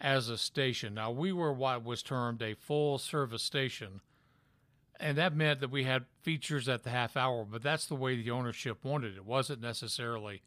[0.00, 4.00] as a station, now we were what was termed a full service station,
[5.00, 8.16] and that meant that we had features at the half hour, but that's the way
[8.16, 9.18] the ownership wanted it.
[9.18, 10.42] It wasn't necessarily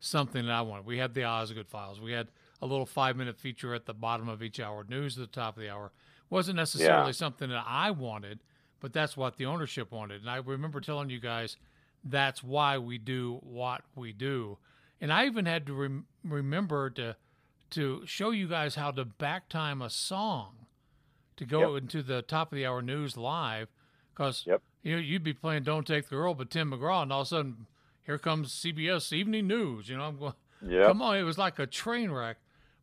[0.00, 0.86] something that I wanted.
[0.86, 2.00] We had the Osgood files.
[2.00, 2.28] We had
[2.60, 5.56] a little five minute feature at the bottom of each hour, news at the top
[5.56, 5.92] of the hour.
[6.30, 7.12] wasn't necessarily Yeah.
[7.12, 8.40] something that I wanted,
[8.80, 10.22] but that's what the ownership wanted.
[10.22, 11.58] And I remember telling you guys
[12.02, 14.56] that's why we do what we do.
[14.98, 17.16] And I even had to rem- remember to
[17.72, 20.66] to show you guys how to back time a song
[21.36, 23.68] to go into the top of the hour news live
[24.14, 24.62] because Yep.
[24.82, 27.26] you know you'd be playing "Don't Take the Girl" but Tim McGraw, and all of
[27.26, 27.66] a sudden
[28.04, 29.88] here comes CBS Evening News.
[29.88, 30.86] You know, I'm going, Yeah.
[30.86, 32.36] come on, it was like a train wreck,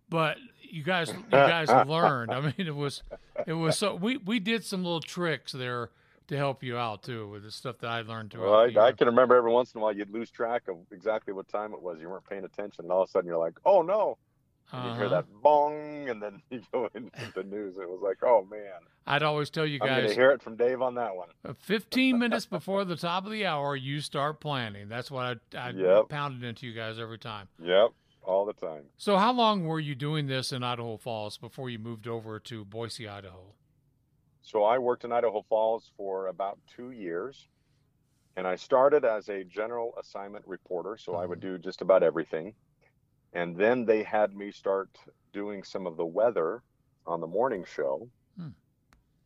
[0.10, 2.32] but you guys, you guys learned.
[2.34, 3.04] I mean, it was,
[3.46, 5.92] it was so we we did some little tricks there
[6.28, 8.92] to help you out too with the stuff that I learned throughout Well, I, I
[8.92, 11.82] can remember every once in a while you'd lose track of exactly what time it
[11.82, 12.00] was.
[12.00, 14.18] You weren't paying attention, and all of a sudden you're like, "Oh no!"
[14.72, 15.16] And you hear Uh-huh.
[15.22, 17.78] that bong, and then you go into the news.
[17.78, 19.90] It was like, "Oh man!" I'd always tell you guys.
[19.90, 21.30] I'm gonna hear it from Dave on that one.
[21.44, 24.88] Uh, 15 minutes before the top of the hour, you start planning.
[24.90, 26.10] That's what I, I Yep.
[26.10, 27.48] pounded into you guys every time.
[27.60, 27.90] Yep,
[28.22, 28.84] all the time.
[28.98, 32.66] So, how long were you doing this in Idaho Falls before you moved over to
[32.66, 33.54] Boise, Idaho?
[34.42, 37.48] So I worked in Idaho Falls for about two years,
[38.36, 40.98] and I started as a general assignment reporter.
[40.98, 42.54] So I would do just about everything,
[43.34, 44.90] and then they had me start
[45.34, 46.64] doing some of the weather
[47.06, 48.50] on the morning show, Hmm.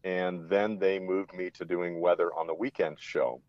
[0.03, 3.41] and then they moved me to doing weather on the weekend show.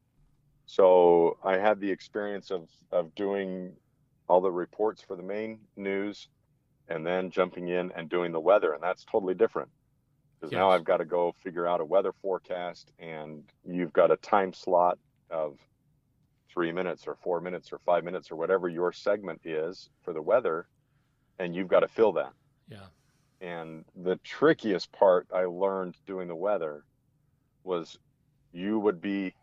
[0.67, 3.77] So I had the experience of of doing
[4.29, 6.29] all the reports for the main news,
[6.89, 9.71] and then jumping in and doing the weather, and that's totally different
[10.41, 14.17] because now I've got to go figure out a weather forecast, and you've got a
[14.19, 14.99] time slot
[15.31, 15.59] of
[16.55, 20.23] three minutes or four minutes or five minutes or whatever your segment is for the
[20.23, 20.69] weather,
[21.41, 22.33] and you've got to fill that.
[22.69, 22.87] Yeah.
[23.41, 26.85] And the trickiest part I learned doing the weather
[27.65, 27.99] was
[28.53, 29.35] you would be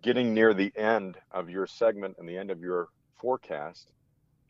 [0.00, 3.92] getting near the end of your segment and the end of your forecast,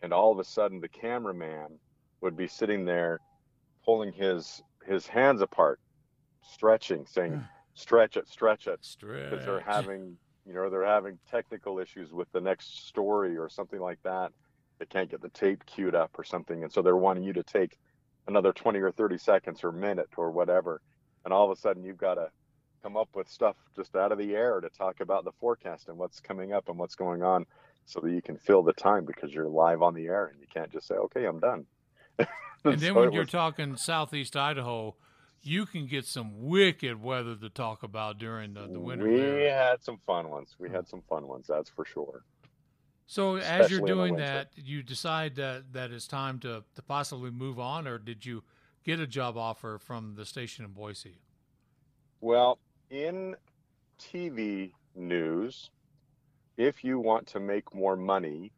[0.03, 1.79] and all of a sudden the cameraman
[2.21, 3.21] would be sitting there
[3.85, 5.81] pulling his his hands apart,
[6.43, 7.49] stretching, saying, mm.
[7.75, 12.41] "Stretch it, stretch it," because they're having you know they're having technical issues with the
[12.41, 14.33] next story or something like that.
[14.79, 17.43] They can't get the tape queued up or something, and so they're wanting you to
[17.43, 17.79] take
[18.27, 20.81] another 20 or 30 seconds or minute or whatever,
[21.25, 22.29] and all of a sudden you've got to
[22.83, 25.97] come up with stuff just out of the air to talk about the forecast and
[25.99, 27.45] what's coming up and what's going on
[27.85, 30.47] so that you can fill the time because you're live on the air and you
[30.53, 31.67] can't just say okay i'm done
[32.67, 34.97] And then So when you're talking southeast Idaho,
[35.47, 39.09] you can get some wicked weather to talk about during the, the winter.
[39.09, 39.57] we there.
[39.57, 42.25] had some fun ones we had some fun ones that's for sure
[43.07, 46.65] So as you're especially in the doing that, you decide that, that it's time to,
[46.75, 48.43] to possibly move on, or did you
[48.85, 51.21] get a job offer from the station in Boise?
[52.21, 52.59] Well,
[52.91, 53.37] in
[54.01, 55.71] TV news,
[56.57, 58.53] if you want to make more money,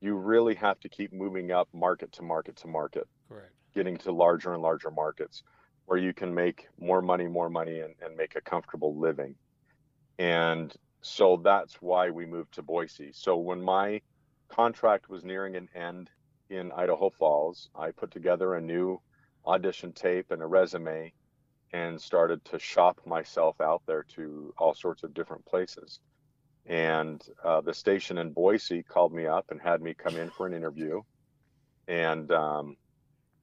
[0.00, 3.52] you really have to keep moving up market to market to market, Correct.
[3.74, 5.42] getting to larger and larger markets
[5.90, 9.34] where you can make more money, more money, and, and make a comfortable living.
[10.20, 13.10] And so that's why we moved to Boise.
[13.12, 14.00] So when my
[14.48, 16.08] contract was nearing an end
[16.48, 19.00] in Idaho Falls, I put together a new
[19.44, 21.12] audition tape and a resume
[21.72, 25.98] and started to shop myself out there to all sorts of different places.
[26.66, 30.46] And uh, the station in Boise called me up and had me come in for
[30.46, 31.00] an interview.
[31.88, 32.76] And um,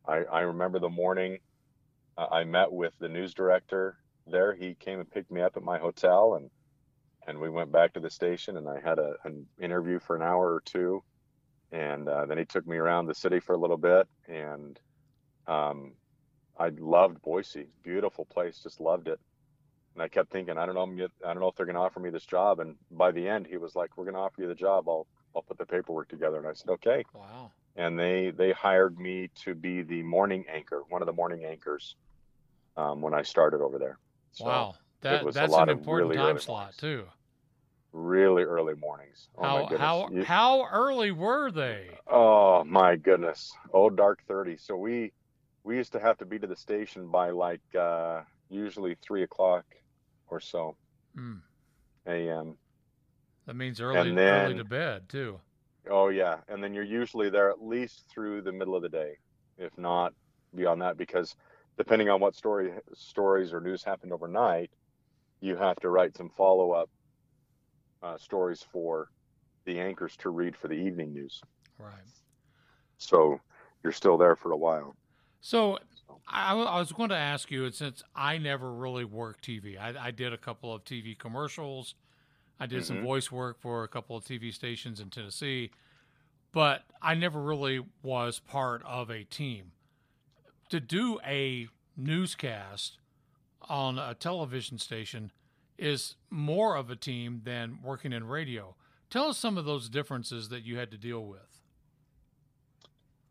[0.07, 1.39] I, I remember the morning
[2.17, 4.55] I met with the news director there.
[4.55, 6.49] He came and picked me up at my hotel, and
[7.27, 8.57] and we went back to the station.
[8.57, 11.03] And I had a, an interview for an hour or two,
[11.71, 14.07] and uh, then he took me around the city for a little bit.
[14.27, 14.79] And
[15.47, 15.93] um,
[16.57, 19.19] I loved Boise, beautiful place, just loved it.
[19.93, 21.99] And I kept thinking, I don't know, I don't know if they're going to offer
[21.99, 22.59] me this job.
[22.59, 24.87] And by the end, he was like, "We're going to offer you the job.
[24.87, 27.51] I'll I'll put the paperwork together." And I said, "Okay." Wow.
[27.75, 31.95] And they they hired me to be the morning anchor, one of the morning anchors,
[32.77, 33.99] um, when I started over there.
[34.31, 34.75] So wow.
[35.01, 36.77] That that's an important really time slot mornings.
[36.77, 37.05] too.
[37.93, 39.29] Really early mornings.
[39.37, 39.79] Oh my how goodness.
[39.79, 41.99] how You- how early were they?
[42.07, 43.51] Oh my goodness.
[43.73, 44.57] Oh dark thirty.
[44.57, 45.11] So we
[45.63, 49.65] we used to have to be to the station by like uh usually three o'clock
[50.27, 50.77] or so
[51.15, 51.37] Hmm.
[52.07, 52.57] AM.
[53.45, 55.39] That means early And early to bed too.
[55.89, 56.37] Oh yeah.
[56.47, 59.17] And then you're usually there at least through the middle of the day,
[59.57, 60.13] if not
[60.55, 61.35] beyond that, because
[61.77, 64.71] depending on what story stories or news happened overnight,
[65.41, 66.89] you have to write some follow up
[68.01, 69.09] uh, stories for
[69.65, 71.41] the anchors to read for the evening news.
[71.79, 72.07] Right.
[72.97, 73.39] So
[73.83, 74.95] you're still there for a while.
[75.41, 75.79] So
[76.27, 80.07] I, I was going to ask you, and since I never really worked TV, I,
[80.07, 81.95] I did a couple of TV commercials.
[82.59, 83.01] I did some Mhm.
[83.01, 85.71] voice work for a couple of TV stations in Tennessee,
[86.51, 89.73] but I never really was part of a team.
[90.69, 92.97] To do a newscast
[93.69, 95.31] on a television station
[95.77, 98.75] is more of a team than working in radio.
[99.09, 101.39] Tell us some of those differences that you had to deal with.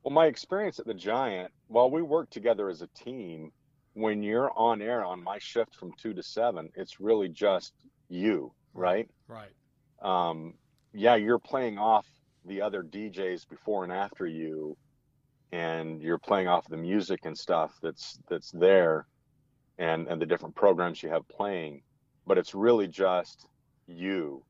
[0.03, 3.53] Well, my experience at the Giant, while we worked together as a team,
[3.92, 7.75] when you're on air on my shift from two to seven, it's really just
[8.09, 9.11] you, right?
[9.29, 9.51] Right.
[10.01, 10.55] Um,
[10.94, 12.07] yeah, you're playing off
[12.46, 14.77] the other DJs before and after you,
[15.56, 19.06] and you're playing off the music and stuff that's that's there,
[19.78, 21.82] and and the different programs you have playing,
[22.26, 23.46] but it's really just
[23.86, 24.44] you.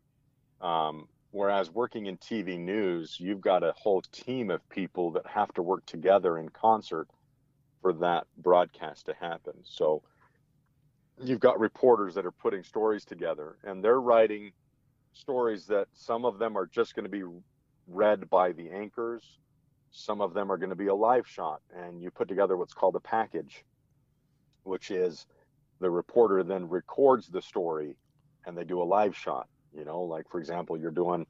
[0.61, 5.53] Um, whereas working in TV news, you've got a whole team of people that have
[5.55, 7.09] to work together in concert
[7.83, 9.55] for that broadcast to happen.
[9.63, 10.03] So
[11.23, 14.53] you've got reporters that are putting stories together and they're writing
[15.13, 17.23] stories that some of them are just going to be
[17.87, 19.39] read by the anchors.
[19.99, 22.75] Some of them are going to be a live shot and you put together what's
[22.75, 23.65] called a package,
[24.63, 25.27] which is
[25.81, 27.97] the reporter then records the story
[28.47, 31.27] and they do a live shot, you know, like for example, you're doing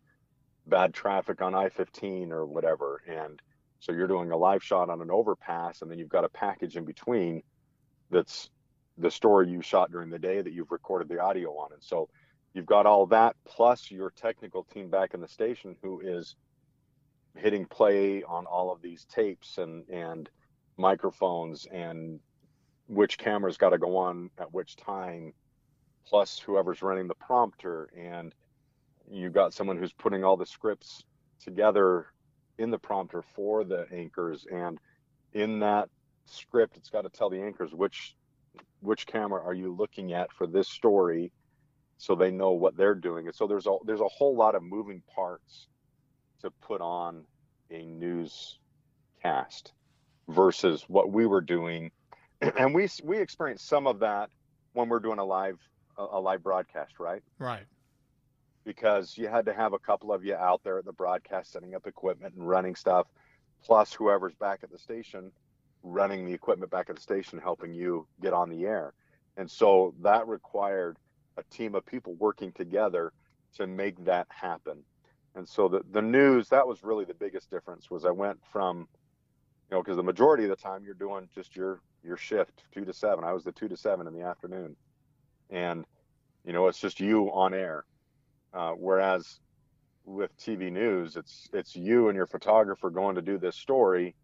[0.66, 3.40] bad traffic on I-15 or whatever and
[3.80, 6.76] so you're doing a live shot on an overpass, and then you've got a package
[6.76, 7.42] in between
[8.10, 8.50] that's
[8.98, 11.72] the story you shot during the day that you've recorded the audio on.
[11.72, 12.08] And so
[12.54, 16.34] you've got all that plus your technical team back in the station who is
[17.36, 20.28] hitting play on all of these tapes and and
[20.76, 22.20] microphones and
[22.88, 25.32] which camera's got to go on at which time
[26.06, 27.88] plus whoever's running the prompter.
[27.96, 28.34] And
[29.10, 31.04] you've got someone who's putting all the scripts
[31.42, 32.06] together
[32.58, 34.46] in the prompter for the anchors.
[34.50, 34.78] And
[35.32, 35.88] in that
[36.26, 38.14] script it's got to tell the anchors which
[38.80, 41.32] which camera are you looking at for this story
[41.98, 43.26] so they know what they're doing.
[43.26, 45.66] And so there's a there's a whole lot of moving parts
[46.42, 47.24] to put on
[47.70, 48.58] a news
[49.22, 49.72] cast
[50.28, 51.90] versus what we were doing
[52.58, 54.30] and we we experienced some of that
[54.74, 55.58] when we're doing a live
[55.98, 57.64] a live broadcast right Right.
[58.64, 61.74] because you had to have a couple of you out there at the broadcast setting
[61.74, 63.06] up equipment and running stuff,
[63.64, 65.32] plus whoever's back at the station
[65.82, 68.92] running the equipment back at the station helping you get on the air.
[69.36, 70.96] And so that required
[71.36, 73.12] a team of people working together
[73.56, 74.82] to make that happen.
[75.36, 78.88] And so the, the news, that was really the biggest difference was I went from,
[79.70, 82.84] you know, because the majority of the time you're doing just your your shift two
[82.86, 83.24] to seven.
[83.24, 84.76] I was the two to seven in the afternoon.
[85.50, 85.86] And,
[86.44, 87.84] you know, it's just you on air
[88.54, 89.40] uh, whereas
[90.06, 94.16] with TV news, it's it's you and your photographer going to do this story,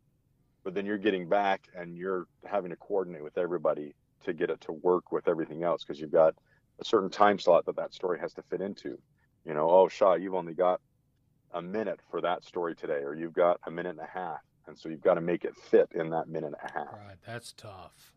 [0.65, 3.95] but then you're getting back and you're having to coordinate with everybody
[4.25, 6.35] to get it to work with everything else because you've got
[6.81, 8.99] a certain time slot that that story has to fit into.
[9.45, 10.81] You know, oh, Shaw, you've only got
[11.53, 14.79] a minute for that story today, or you've got a minute and a half, and
[14.79, 16.93] so you've got to make it fit in that minute and a half.
[16.93, 17.17] Right.
[17.27, 18.13] That's tough.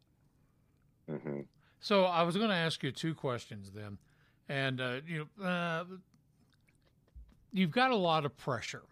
[1.09, 1.41] hmm
[1.79, 3.97] So I was going to ask you two questions then,
[4.47, 5.83] and uh, you know, uh,
[7.51, 8.83] you've got a lot of pressure.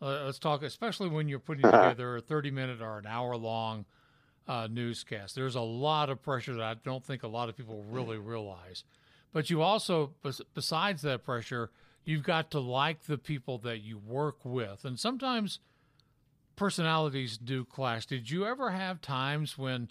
[0.00, 3.84] Uh, let's talk, especially when you're putting together a 30 minute or an hour long
[4.48, 5.34] uh, newscast.
[5.34, 8.84] There's a lot of pressure that I don't think a lot of people really realize.
[9.32, 10.12] But you also,
[10.54, 11.70] besides that pressure,
[12.04, 15.60] you've got to like the people that you work with, and sometimes
[16.56, 18.06] personalities do clash.
[18.06, 19.88] Did you ever have times when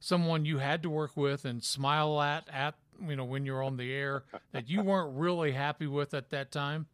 [0.00, 2.74] someone you had to work with and smile at at
[3.06, 6.50] you know when you're on the air that you weren't really happy with at that
[6.50, 6.86] time?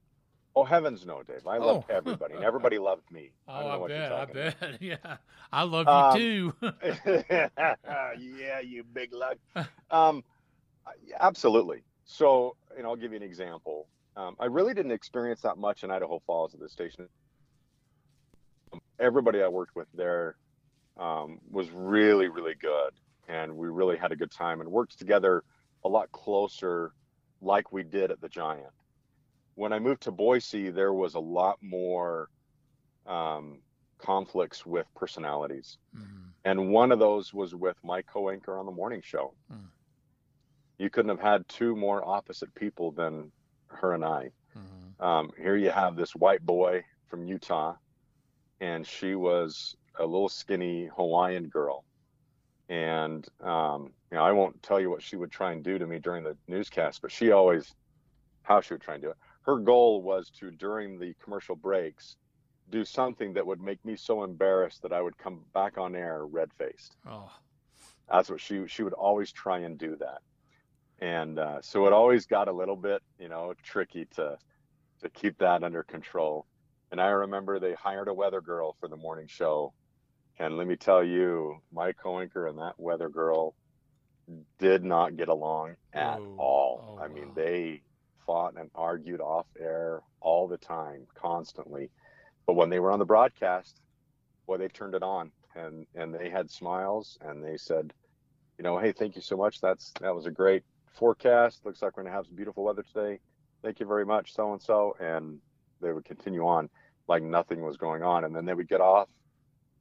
[0.56, 1.46] Oh heavens no, Dave!
[1.46, 1.94] I loved Oh.
[1.94, 3.30] everybody, and everybody loved me.
[3.48, 4.54] Oh, I, you're bet, I talking about.
[4.82, 5.16] Yeah,
[5.52, 6.72] I love Um, you too.
[8.18, 9.36] yeah, you big luck.
[9.90, 10.24] Um,
[11.06, 11.82] yeah, absolutely.
[12.04, 13.86] So, you know, I'll give you an example.
[14.20, 17.08] Um, I really didn't experience that much in Idaho Falls at the station.
[18.98, 20.36] Everybody I worked with there
[20.98, 22.92] um, was really, really good,
[23.28, 25.42] and we really had a good time and worked together
[25.84, 26.92] a lot closer,
[27.40, 28.74] like we did at the Giant.
[29.54, 32.28] When I moved to Boise, there was a lot more
[33.06, 33.60] um,
[33.98, 36.32] conflicts with personalities Mhm.
[36.44, 39.34] and one of those was with my co-anchor on the morning show.
[39.50, 39.66] Hmm.
[40.78, 43.32] You couldn't have had two more opposite people than
[43.70, 44.32] her and I.
[44.56, 45.00] Mhm.
[45.04, 47.76] Um, here you have this white boy from Utah,
[48.60, 51.84] and she was a little skinny Hawaiian girl.
[52.68, 55.86] And um, you know, I won't tell you what she would try and do to
[55.86, 57.74] me during the newscast, but she always
[58.42, 59.16] how she would try and do it.
[59.42, 62.16] Her goal was to during the commercial breaks
[62.70, 66.24] do something that would make me so embarrassed that I would come back on air
[66.26, 66.96] red faced.
[67.06, 67.30] Oh,
[68.08, 70.22] That's what she she would always try and do that,
[71.00, 74.38] and uh, so it always got a little bit you know tricky to
[75.02, 76.46] to keep that under control.
[76.92, 79.74] And I remember they hired a weather girl for the morning show,
[80.38, 83.54] and let me tell you, my co-anchor and that weather girl
[84.58, 86.84] did not get along at Oh, all.
[86.98, 87.34] oh, I mean, wow.
[87.34, 87.82] they
[88.26, 91.90] fought and argued off air all the time, constantly.
[92.46, 93.80] But when they were on the broadcast,
[94.46, 97.92] boy, they turned it on and and they had smiles and they said,
[98.58, 99.60] you know, hey, thank you so much.
[99.60, 100.64] That's that was a great
[100.94, 101.64] forecast.
[101.64, 103.20] Looks like we're gonna have some beautiful weather today.
[103.62, 104.96] Thank you very much, so and so.
[105.00, 105.38] And
[105.80, 106.68] they would continue on
[107.08, 108.24] like nothing was going on.
[108.24, 109.08] And then they would get off,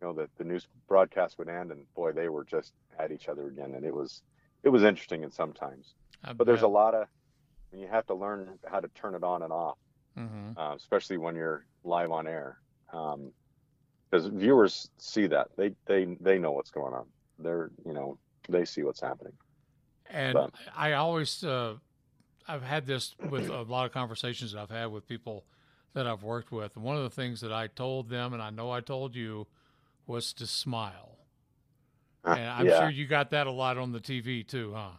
[0.02, 3.28] you know, the, the news broadcast would end and boy, they were just at each
[3.30, 3.74] other again.
[3.76, 4.22] And it was
[4.64, 5.94] it was interesting and sometimes.
[6.38, 7.08] But there's a lot of
[7.72, 9.78] you have to learn how to turn it on and off
[10.18, 10.58] Mhm.
[10.58, 12.60] uh, especially when you're live on air,
[12.92, 13.32] Um,
[14.10, 17.06] because viewers see that they they they know what's going on.
[17.38, 18.18] They're you know
[18.50, 19.34] they see what's happening.
[20.10, 21.78] And But- I always, uh,
[22.48, 25.46] I've had this with a lot of conversations that I've had with people
[25.94, 26.76] that I've worked with.
[26.76, 29.48] And one of the things that I told them, and I know I told you,
[30.08, 31.18] was to smile.
[32.24, 34.92] And I'm yeah, sure you got that a lot on the TV too, huh?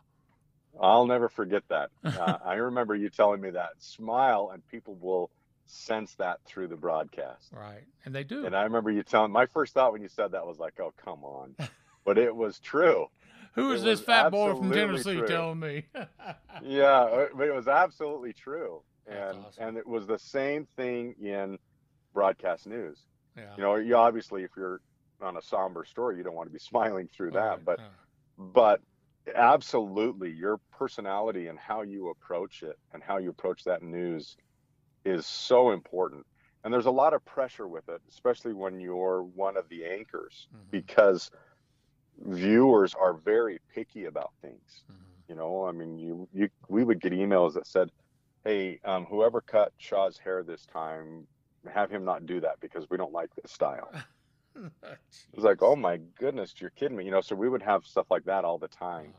[0.80, 1.90] I'll never forget that.
[2.04, 3.70] Uh, I remember you telling me that.
[3.78, 5.30] Smile, and people will
[5.66, 7.50] sense that through the broadcast.
[7.52, 7.84] Right.
[8.04, 8.44] And they do.
[8.46, 9.32] And I remember you telling.
[9.32, 11.54] My first thought when you said that was like, "Oh, come on,"
[12.04, 13.06] but it was true.
[13.54, 15.26] Who is this fat boy from Tennessee true.
[15.28, 15.84] telling me?
[16.62, 19.68] Yeah, uh, but it was absolutely true, and awesome.
[19.68, 21.58] and it was the same thing in
[22.12, 22.98] broadcast news.
[23.36, 23.54] yeah.
[23.56, 24.80] you know you obviously if you're
[25.22, 27.86] on a somber story you don't want to be smiling through that Right, but yeah.
[28.38, 28.80] but
[29.34, 34.36] absolutely your personality and how you approach it and how you approach that news
[35.04, 36.26] is so important
[36.64, 40.48] and there's a lot of pressure with it especially when you're one of the anchors
[40.54, 41.30] Mhm, because
[42.20, 45.24] viewers are very picky about things mhm.
[45.28, 47.90] you know i mean you you we would get emails that said
[48.44, 51.26] hey um, whoever cut shaw's hair this time
[51.72, 53.92] have him not do that because we don't like this style
[55.32, 57.04] it was like, oh my goodness, you're kidding me.
[57.04, 59.14] You know, so we would have stuff like that all the time,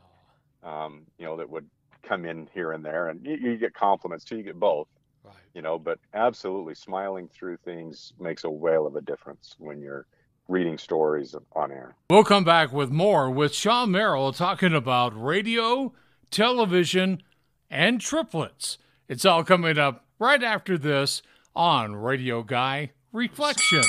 [0.62, 1.68] um, you know, that would
[2.02, 3.08] come in here and there.
[3.08, 4.88] And you, you get compliments too, you get both,
[5.22, 5.52] Right.
[5.54, 10.06] you know, but absolutely smiling through things makes a whale of a difference when you're
[10.48, 11.94] reading stories on air.
[12.10, 15.92] We'll come back with more with Shaw Merrill talking about radio,
[16.30, 17.22] television,
[17.70, 18.78] and triplets.
[19.08, 21.22] It's all coming up right after this
[21.54, 23.86] on Radio Guy Reflections.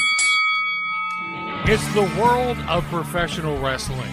[1.65, 4.11] It's the world of professional wrestling.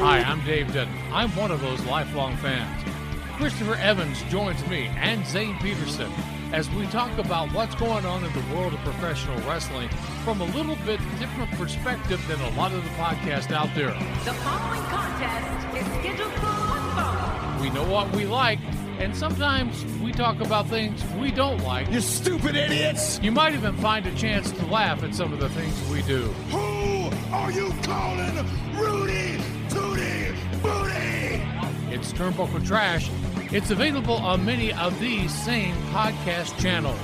[0.00, 0.92] Hi, I'm Dave Dutton.
[1.12, 2.91] I'm one of those lifelong fans.
[3.36, 6.12] Christopher Evans joins me and Zane Peterson
[6.52, 9.88] as we talk about what's going on in the world of professional wrestling
[10.22, 13.92] from a little bit different perspective than a lot of the podcasts out there.
[14.24, 17.60] The following contest is scheduled for one fall.
[17.60, 18.58] We know what we like,
[18.98, 21.90] and sometimes we talk about things we don't like.
[21.90, 23.18] You stupid idiots!
[23.22, 26.24] You might even find a chance to laugh at some of the things we do.
[26.50, 28.36] Who are you calling
[28.76, 31.42] Rudy Tooty Booty?
[31.90, 33.10] It's Turnbuckle Trash.
[33.54, 36.96] It's available on many of these same podcast channels.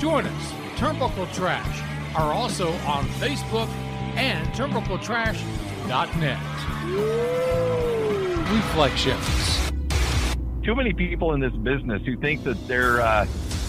[0.00, 0.52] Join us.
[0.74, 1.82] Turnbuckle Trash
[2.16, 3.68] are also on Facebook
[4.16, 6.40] and turnbuckletrash.net.
[8.52, 9.70] Reflections.
[10.64, 13.24] too many people in this business who think that they're uh,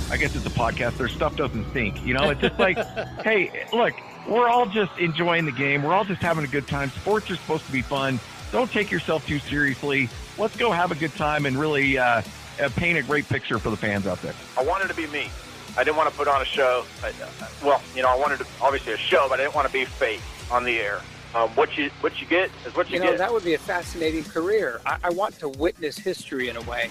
[0.09, 2.03] I guess it's a podcast, their stuff doesn't stink.
[2.03, 2.78] You know, it's just like,
[3.23, 3.93] hey, look,
[4.28, 5.84] we're all just enjoying the game.
[5.84, 6.89] We're all just having a good time.
[6.89, 8.19] Sports are supposed to be fun.
[8.51, 10.09] Don't take yourself too seriously.
[10.38, 12.21] Let's go have a good time and really uh,
[12.61, 14.35] uh, paint a great picture for the fans out there.
[14.57, 15.29] I wanted to be me.
[15.75, 16.85] I didn't want to put on a show.
[17.03, 19.67] I, uh, well, you know, I wanted to obviously a show, but I didn't want
[19.67, 20.21] to be fake
[20.51, 21.01] on the air.
[21.35, 23.17] Um, what you what you get is what you, You know, get.
[23.17, 24.79] that would be a fascinating career.
[24.85, 26.89] I, I want to witness history in a way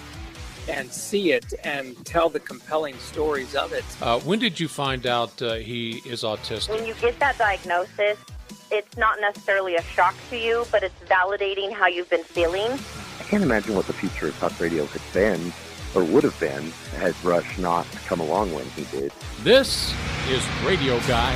[0.69, 3.83] and see it and tell the compelling stories of it.
[4.01, 6.69] Uh, when did you find out uh, he is autistic?
[6.69, 8.17] When you get that diagnosis,
[8.71, 12.71] it's not necessarily a shock to you, but it's validating how you've been feeling.
[13.19, 15.53] I can't imagine what the future of talk radio could been
[15.95, 19.11] or would have been had Rush not come along when he did.
[19.41, 19.93] This
[20.27, 21.35] is Radio Guy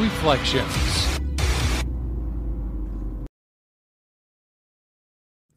[0.00, 1.18] Reflections.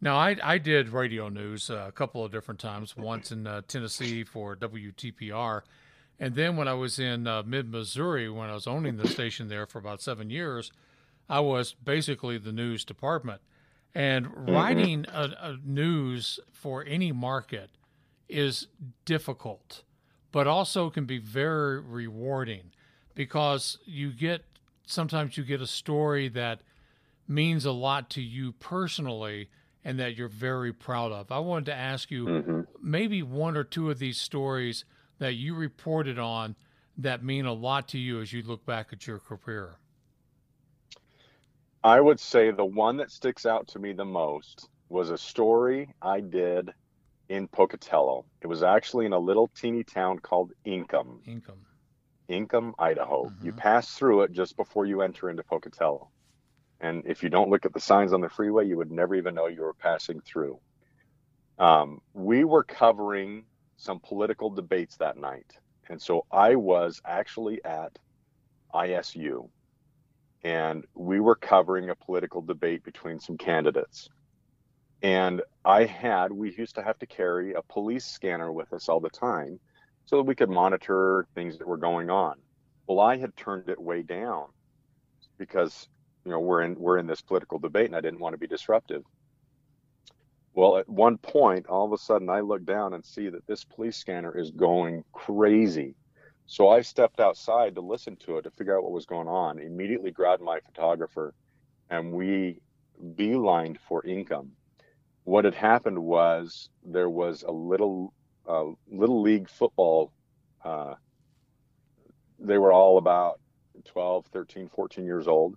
[0.01, 3.61] Now, I, I did radio news uh, a couple of different times, once in uh,
[3.65, 5.61] Tennessee for WTPR.
[6.19, 9.47] And then when I was in uh, mid Missouri, when I was owning the station
[9.47, 10.73] there for about seven years,
[11.29, 13.41] I was basically the news department.
[13.95, 17.69] And writing a, a news for any market
[18.27, 18.67] is
[19.05, 19.83] difficult,
[20.31, 22.71] but also can be very rewarding
[23.13, 24.43] because you get
[24.87, 26.61] sometimes you get a story that
[27.27, 29.49] means a lot to you personally
[29.85, 31.31] and that you're very proud of.
[31.31, 32.67] I wanted to ask you Mhm.
[32.81, 34.85] maybe one or two of these stories
[35.19, 36.55] that you reported on
[36.97, 39.75] that mean a lot to you as you look back at your career.
[41.83, 45.93] I would say the one that sticks out to me the most was a story
[46.01, 46.73] I did
[47.27, 48.25] in Pocatello.
[48.41, 51.65] It was actually in a little teeny town called Inkum, Income.
[52.29, 53.25] Inkum, Idaho.
[53.25, 53.43] Mhm.
[53.43, 56.09] You pass through it just before you enter into Pocatello.
[56.79, 59.35] And if you don't look at the signs on the freeway, you would never even
[59.35, 60.59] know you were passing through.
[61.59, 63.45] Um, we were covering
[63.77, 65.59] some political debates that night.
[65.89, 67.97] And so I was actually at
[68.73, 69.49] ISU
[70.43, 74.09] and we were covering a political debate between some candidates.
[75.01, 78.99] And I had, we used to have to carry a police scanner with us all
[78.99, 79.59] the time
[80.05, 82.35] so that we could monitor things that were going on.
[82.87, 84.47] Well, I had turned it way down
[85.37, 85.87] because,
[86.25, 88.47] you know, we're in we're in this political debate and I didn't want to be
[88.47, 89.03] disruptive.
[90.53, 93.63] Well, at one point, all of a sudden I look down and see that this
[93.63, 95.95] police scanner is going crazy.
[96.45, 99.59] So I stepped outside to listen to it to figure out what was going on.
[99.59, 101.33] Immediately grabbed my photographer
[101.89, 102.59] and we
[103.15, 104.49] beelined for Inkum.
[105.23, 108.13] What had happened was there was a little
[108.47, 110.11] uh, little league football.
[110.63, 110.95] Uh,
[112.39, 113.39] they were all about
[113.85, 115.55] 12, 13, 14 years old,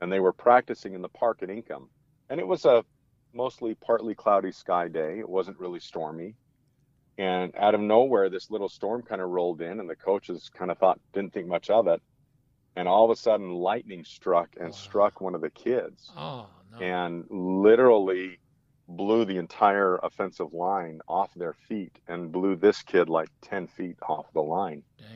[0.00, 1.88] and they were practicing in the park at Inkum.
[2.28, 2.84] And it was a
[3.32, 5.18] mostly partly cloudy sky day.
[5.18, 6.34] It wasn't really stormy.
[7.16, 10.70] And out of nowhere, this little storm kind of rolled in, and the coaches kind
[10.70, 12.02] of thought, didn't think much of it.
[12.76, 14.74] And all of a sudden, lightning struck and wow.
[14.74, 16.10] struck one of the kids.
[16.16, 16.78] Oh, no.
[16.78, 18.38] And literally
[18.88, 23.96] blew the entire offensive line off their feet and blew this kid like 10 feet
[24.08, 24.82] off the line.
[24.98, 25.08] Dang.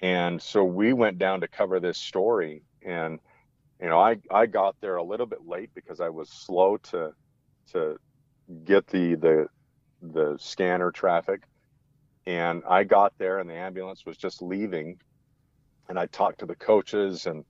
[0.00, 2.62] And so we went down to cover this story.
[2.82, 3.20] And,
[3.80, 7.12] you know, I, I got there a little bit late because I was slow to,
[7.72, 7.98] to
[8.64, 9.46] get the, the,
[10.02, 11.42] the scanner traffic.
[12.26, 14.98] And I got there and the ambulance was just leaving.
[15.88, 17.44] And I talked to the coaches and,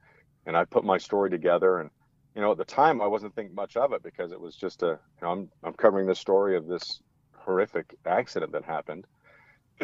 [0.46, 1.90] and I put my story together and,
[2.34, 4.82] you know, at the time I wasn't thinking much of it because it was just
[4.82, 7.00] a, you know, I'm, I'm covering the story of this
[7.36, 9.06] horrific accident that happened.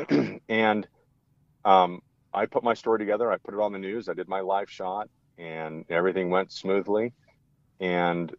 [0.48, 0.86] and
[1.64, 2.00] um,
[2.32, 3.30] I put my story together.
[3.30, 4.08] I put it on the news.
[4.08, 5.08] I did my live shot
[5.38, 7.14] and everything went smoothly.
[7.80, 8.34] And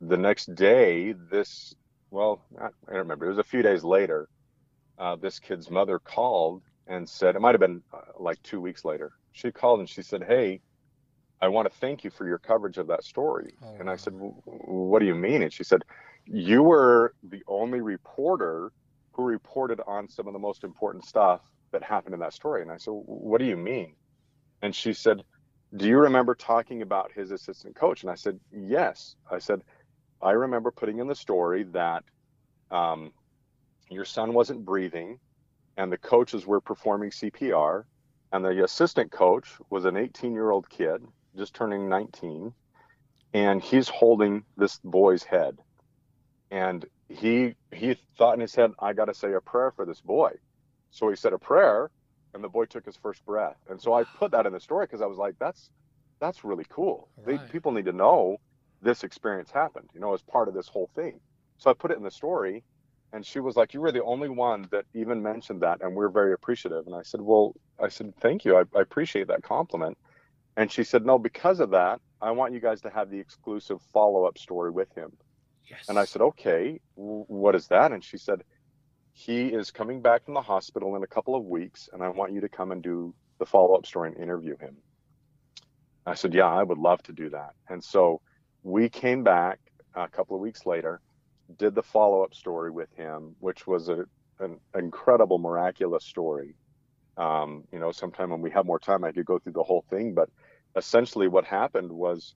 [0.00, 1.74] the next day, this,
[2.10, 4.28] well, I don't remember, it was a few days later,
[4.98, 8.84] uh, this kid's mother called and said, it might have been uh, like two weeks
[8.84, 9.12] later.
[9.32, 10.60] She called and she said, Hey,
[11.40, 13.54] I want to thank you for your coverage of that story.
[13.62, 15.42] Oh, and I said, What do you mean?
[15.42, 15.82] And she said,
[16.24, 18.72] You were the only reporter
[19.12, 21.42] who reported on some of the most important stuff
[21.72, 22.62] that happened in that story.
[22.62, 23.94] And I said, What do you mean?
[24.62, 25.22] And she said,
[25.76, 28.02] Do you remember talking about his assistant coach?
[28.02, 29.16] And I said, Yes.
[29.30, 29.60] I said,
[30.22, 32.04] I remember putting in the story that
[32.70, 33.12] um,
[33.90, 35.18] your son wasn't breathing
[35.76, 37.84] and the coaches were performing CPR.
[38.32, 41.02] And the assistant coach was an 18 year old kid
[41.36, 42.52] just turning 19,
[43.34, 45.58] and he's holding this boy's head.
[46.50, 50.00] And he he thought in his head, I got to say a prayer for this
[50.00, 50.32] boy.
[50.90, 51.90] So he said a prayer,
[52.34, 53.56] and the boy took his first breath.
[53.68, 55.70] And so I put that in the story because I was like, that's
[56.18, 57.08] that's really cool.
[57.18, 57.40] Right.
[57.40, 58.38] They, people need to know
[58.82, 61.20] this experience happened, you know, as part of this whole thing.
[61.58, 62.64] So I put it in the story,
[63.12, 66.10] and she was like, "You were the only one that even mentioned that, and we're
[66.10, 68.56] very appreciative." And I said, "Well, I said thank you.
[68.56, 69.96] I, I appreciate that compliment."
[70.56, 73.80] And she said, No, because of that, I want you guys to have the exclusive
[73.92, 75.12] follow up story with him.
[75.68, 75.84] Yes.
[75.88, 77.92] And I said, Okay, what is that?
[77.92, 78.42] And she said,
[79.12, 82.32] He is coming back from the hospital in a couple of weeks, and I want
[82.32, 84.76] you to come and do the follow up story and interview him.
[86.06, 87.50] I said, Yeah, I would love to do that.
[87.68, 88.22] And so
[88.66, 89.60] we came back
[89.94, 91.00] a couple of weeks later,
[91.56, 94.04] did the follow up story with him, which was a,
[94.40, 96.56] an incredible, miraculous story.
[97.16, 99.84] Um, you know, sometime when we have more time, I could go through the whole
[99.88, 100.30] thing, but
[100.74, 102.34] essentially what happened was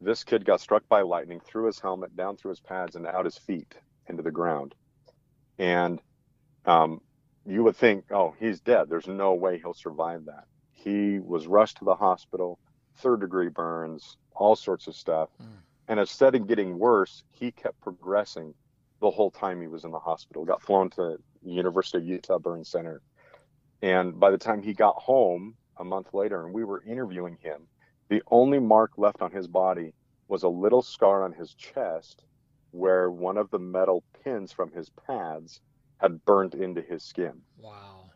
[0.00, 3.24] this kid got struck by lightning through his helmet, down through his pads, and out
[3.24, 3.74] his feet
[4.06, 4.76] into the ground.
[5.58, 6.00] And
[6.64, 7.00] um,
[7.44, 8.88] you would think, oh, he's dead.
[8.88, 10.44] There's no way he'll survive that.
[10.70, 12.60] He was rushed to the hospital,
[12.98, 15.28] third degree burns, all sorts of stuff.
[15.40, 15.46] Mm.
[15.88, 18.54] And instead of getting worse, he kept progressing
[19.00, 20.44] the whole time he was in the hospital.
[20.44, 23.02] Got flown to University of Utah Burn Center.
[23.82, 27.66] And by the time he got home, a month later and we were interviewing him,
[28.08, 29.92] the only mark left on his body
[30.28, 32.24] was a little scar on his chest
[32.72, 35.60] where one of the metal pins from his pads
[35.98, 37.40] had burned into his skin.
[37.58, 38.10] Wow.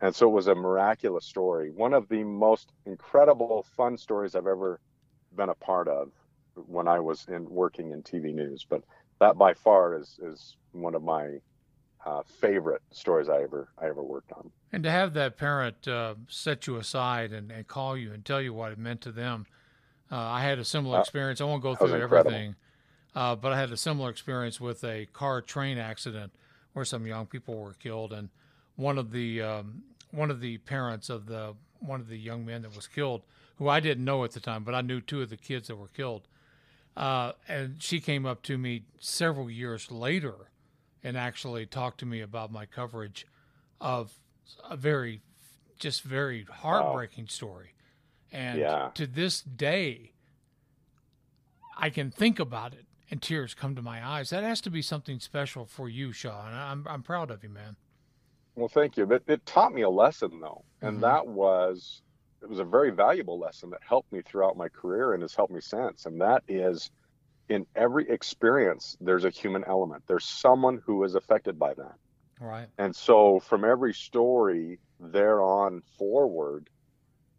[0.00, 1.70] And so it was a miraculous story.
[1.70, 4.80] One of the most incredible, fun stories I've ever
[5.36, 6.10] been a part of
[6.66, 8.66] when I was in working in TV news.
[8.68, 8.82] But
[9.20, 11.40] that by far is, is one of my
[12.04, 14.50] uh, favorite stories I ever I ever worked on.
[14.72, 18.42] And to have that parent uh, set you aside and, and, call you and tell
[18.42, 19.46] you what it meant to them,
[20.10, 21.40] uh, I had a similar uh, experience.
[21.40, 22.56] I won't go through everything,
[23.14, 26.32] uh, but I had a similar experience with a car train accident
[26.74, 28.28] where some young people were killed, and
[28.76, 32.62] one of the um, one of the parents of the one of the young men
[32.62, 33.22] that was killed,
[33.56, 35.76] who I didn't know at the time, but I knew two of the kids that
[35.76, 36.26] were killed.
[36.96, 40.50] Uh, and she came up to me several years later
[41.02, 43.26] and actually talked to me about my coverage
[43.80, 44.18] of
[44.68, 45.20] a very,
[45.78, 47.74] just very heartbreaking story.
[48.32, 48.90] And Yeah.
[48.94, 50.12] to this day,
[51.76, 54.30] I can think about it and tears come to my eyes.
[54.30, 56.46] That has to be something special for you, Shaw.
[56.46, 57.76] And I'm, I'm proud of you, man.
[58.56, 59.04] Well, thank you.
[59.06, 61.00] But it taught me a lesson, though, and Mhm.
[61.02, 62.02] that was
[62.44, 65.54] it was a very valuable lesson that helped me throughout my career and has helped
[65.54, 66.06] me since.
[66.06, 66.90] And that is,
[67.48, 70.04] in every experience, there's a human element.
[70.08, 71.96] There's someone who is affected by that.
[72.40, 72.70] Right.
[72.78, 76.70] And so, from every story thereon forward,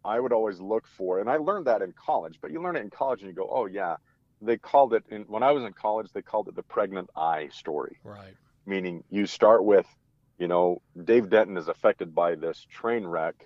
[0.04, 2.38] I would always look for, and I learned that in college.
[2.40, 3.96] But you learn it in college, and you go, "Oh yeah."
[4.40, 6.12] They called it in when I was in college.
[6.12, 8.36] They called it the pregnant eye story Right.
[8.66, 9.86] meaning you start with,
[10.38, 13.36] you know, Dave Denton is affected by this train wreck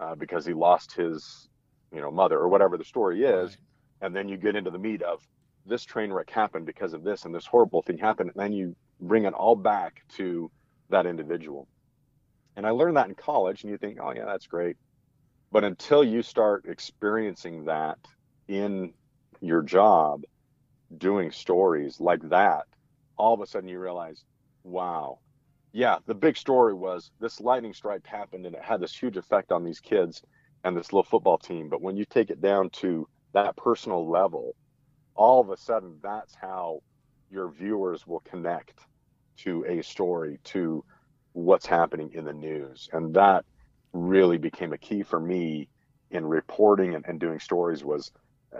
[0.00, 1.48] uh, because he lost his,
[1.92, 3.56] you know, mother or whatever the story is,
[4.00, 5.20] and then you get into the meat of
[5.66, 8.74] this train wreck happened because of this and this horrible thing happened, and then you
[9.00, 10.50] bring it all back to
[10.88, 11.68] that individual.
[12.56, 14.76] And I learned that in college, and you think, oh yeah, that's great,
[15.52, 17.98] but until you start experiencing that
[18.48, 18.94] in
[19.40, 20.22] your job,
[20.96, 22.64] doing stories like that,
[23.16, 24.24] all of a sudden you realize,
[24.64, 25.18] wow,
[25.72, 29.52] yeah, the big story was this lightning strike happened and it had this huge effect
[29.52, 30.22] on these kids
[30.64, 31.68] and this little football team.
[31.68, 34.54] But when you take it down to that personal level,
[35.14, 36.80] all of a sudden that's how
[37.30, 38.80] your viewers will connect
[39.38, 40.84] to a story, to
[41.32, 42.88] what's happening in the news.
[42.92, 43.44] And that
[43.92, 45.68] really became a key for me
[46.10, 48.10] in reporting and, and doing stories was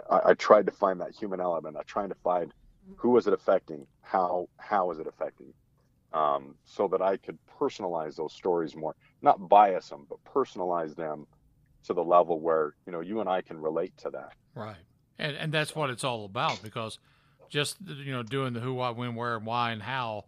[0.09, 1.77] I, I tried to find that human element.
[1.77, 2.53] I tried to find
[2.97, 5.53] who was it affecting, how how is it affecting,
[6.13, 11.27] um, so that I could personalize those stories more, not bias them, but personalize them
[11.83, 14.33] to the level where you know you and I can relate to that.
[14.55, 14.75] Right.
[15.17, 16.99] And and that's what it's all about because
[17.49, 20.25] just you know doing the who, what, when, where, and why, and how.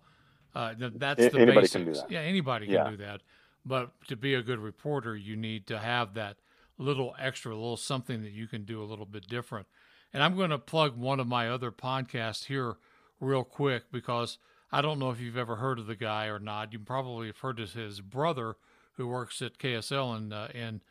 [0.55, 1.71] Uh, that's the anybody basics.
[1.71, 2.11] can do that.
[2.11, 2.89] Yeah, anybody can Yeah.
[2.91, 3.21] do that.
[3.65, 6.37] But to be a good reporter, you need to have that
[6.77, 9.67] little extra, little something that you can do a little bit different.
[10.13, 12.75] And I'm going to plug one of my other podcasts here
[13.19, 14.37] real quick because
[14.73, 16.73] I don't know if you've ever heard of the guy or not.
[16.73, 18.55] You probably have heard of his brother
[18.97, 20.81] who works at KSL in uh, in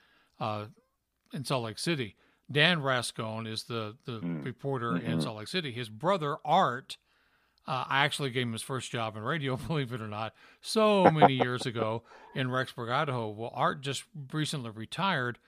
[0.41, 0.67] uh,
[1.33, 2.17] in Salt Lake City.
[2.51, 5.23] Dan Rascon is the the reporter in Mhm.
[5.23, 5.73] Salt Lake City.
[5.73, 6.97] His brother Art,
[7.67, 11.11] uh, I actually gave him his first job in radio, believe it or not, so
[11.11, 12.03] many years ago
[12.35, 13.29] in Rexburg, Idaho.
[13.31, 15.39] Well, Art just recently retired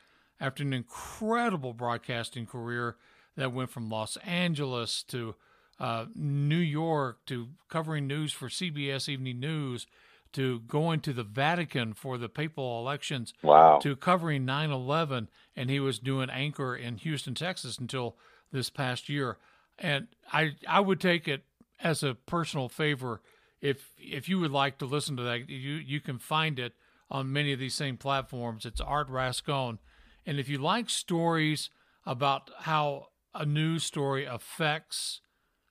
[0.41, 2.97] after an incredible broadcasting career
[3.37, 5.35] that went from Los Angeles to
[5.81, 9.87] uh, New York to covering news for CBS Evening News
[10.33, 13.79] to going to the Vatican for the papal elections Wow.
[13.81, 18.17] to covering 9/11 and he was doing anchor in Houston, Texas until
[18.53, 19.39] this past year.
[19.79, 21.45] And I I would take it
[21.81, 23.21] as a personal favor
[23.61, 26.75] if if you would like to listen to that you you can find it
[27.11, 28.65] on many of these same platforms.
[28.67, 29.79] It's Art Rascon.
[30.27, 31.71] And if you like stories
[32.07, 35.21] about how a news story affects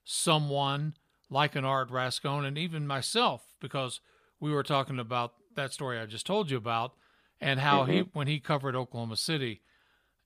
[0.04, 0.96] someone
[1.30, 4.02] like an Art Rascon and even myself, because
[4.40, 6.94] we were talking about that story I just told you about
[7.40, 8.18] and how he mm-hmm.
[8.18, 9.62] when he covered Oklahoma City,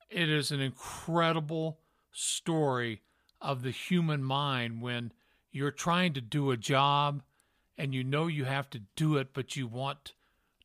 [0.09, 1.79] it is an incredible
[2.11, 3.01] story
[3.41, 5.11] of the human mind when
[5.51, 7.23] you're trying to do a job
[7.77, 10.13] and you know you have to do it, but you want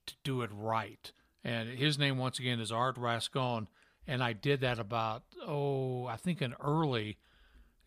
[0.06, 1.12] to do it right.
[1.44, 3.68] And his name once again is Art Rascon,
[4.06, 7.18] and I did that about oh I think in early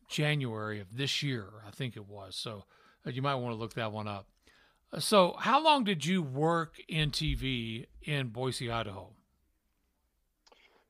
[0.08, 2.36] January of this year I think it was.
[2.36, 2.66] So
[3.06, 4.28] uh, you might want to look that one up.
[4.94, 9.10] Uh, So how long did you work in TV in Boise, Idaho?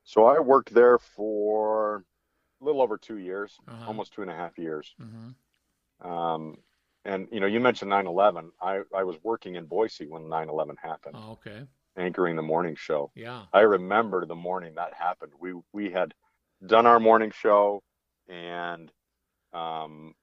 [0.03, 2.03] So I worked there for
[2.61, 3.87] a little over two years, Uh-huh.
[3.87, 4.93] almost two and a half years.
[5.01, 6.07] Mm-hmm.
[6.07, 6.57] Um,
[7.05, 8.49] and you know, you mentioned 9/11.
[8.61, 11.65] I I was working in Boise when 9/11 happened, Oh, okay.
[11.95, 13.11] anchoring the morning show.
[13.15, 13.45] Yeah.
[13.53, 15.31] I remember the morning that happened.
[15.39, 16.13] We we had
[16.65, 17.83] done our morning show,
[18.27, 18.91] and
[19.55, 20.13] um,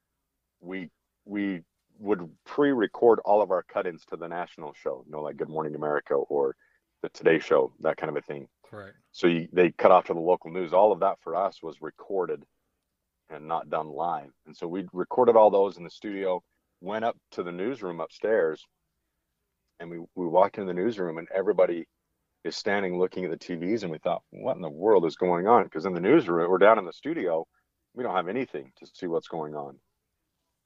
[0.60, 0.90] we
[1.24, 1.62] we
[1.98, 5.74] would pre-record all of our cut-ins to the national show, you know, like Good Morning
[5.74, 6.56] America or
[7.02, 8.48] the Today Show, that kind of a thing.
[8.68, 8.96] Correct.
[9.12, 10.72] So you, they cut off to the local news.
[10.72, 12.42] All of that for us was recorded
[13.30, 14.30] and not done live.
[14.46, 16.42] And so we recorded all those in the studio,
[16.80, 18.64] went up to the newsroom upstairs,
[19.78, 21.86] and we, we walked into the newsroom and everybody
[22.44, 25.46] is standing looking at the TVs and we thought, what in the world is going
[25.46, 25.64] on?
[25.64, 27.46] Because in the newsroom, we're down in the studio,
[27.94, 29.76] we don't have anything to see what's going on.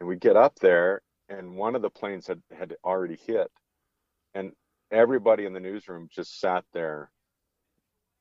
[0.01, 3.51] And we get up there and one of the planes had, had already hit
[4.35, 4.53] and
[4.91, 7.11] everybody in the newsroom just sat there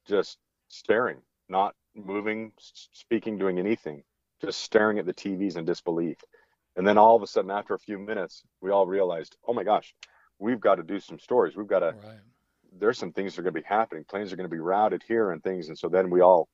[0.07, 0.37] just
[0.67, 1.17] staring,
[1.49, 4.03] not moving, speaking, doing anything,
[4.41, 6.17] just staring at the TVs in disbelief.
[6.75, 9.63] And then all of a sudden, after a few minutes, we all realized, oh my
[9.63, 9.93] gosh,
[10.39, 11.55] we've got to do some stories.
[11.55, 11.87] We've got to.
[11.91, 12.19] Right.
[12.77, 14.03] There's some things that are going to be happening.
[14.03, 15.69] Planes are going to be routed here and things.
[15.69, 16.49] And so then we all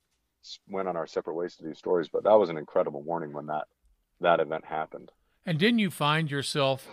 [0.68, 2.08] went on our separate ways to do stories.
[2.08, 3.64] But that was an incredible morning when that
[4.20, 5.10] that event happened.
[5.44, 6.86] And didn't you find yourself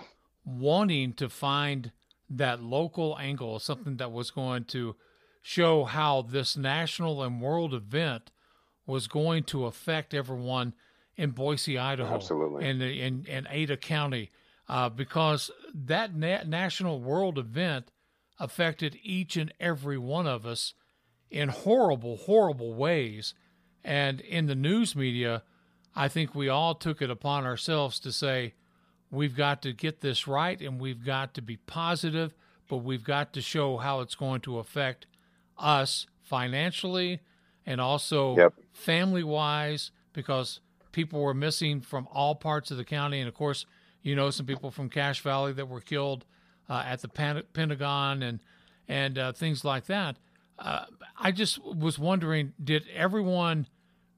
[0.46, 1.92] wanting to find
[2.30, 4.96] that local angle, something that was going to
[5.42, 8.32] show how this national and world event
[8.86, 10.74] was going to affect everyone
[11.16, 12.68] in Boise, Idaho, Absolutely.
[12.68, 14.32] and in, in Ada County,
[14.68, 17.92] uh, because that na- national world event
[18.40, 20.74] affected each and every one of us
[21.30, 23.34] in horrible, horrible ways.
[23.84, 25.44] And in the news media,
[25.96, 28.54] I think we all took it upon ourselves to say,
[29.12, 32.34] we've got to get this right and we've got to be positive,
[32.68, 35.08] but we've got to show how it's going to affect
[35.58, 37.20] us financially
[37.66, 38.54] and also Yep.
[38.72, 40.60] family wise because
[40.92, 43.20] people were missing from all parts of the county.
[43.20, 43.66] And of course,
[44.02, 46.26] you know, some people from Cache Valley that were killed
[46.70, 48.40] uh, at the Pentagon and,
[48.88, 50.18] and uh, things like that.
[50.60, 50.86] Uh,
[51.18, 53.68] I just was wondering, did everyone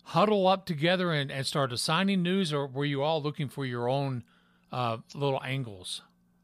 [0.03, 3.87] huddle up together and, and start assigning news, or were you all looking for your
[3.87, 4.23] own
[4.71, 6.01] uh, little angles?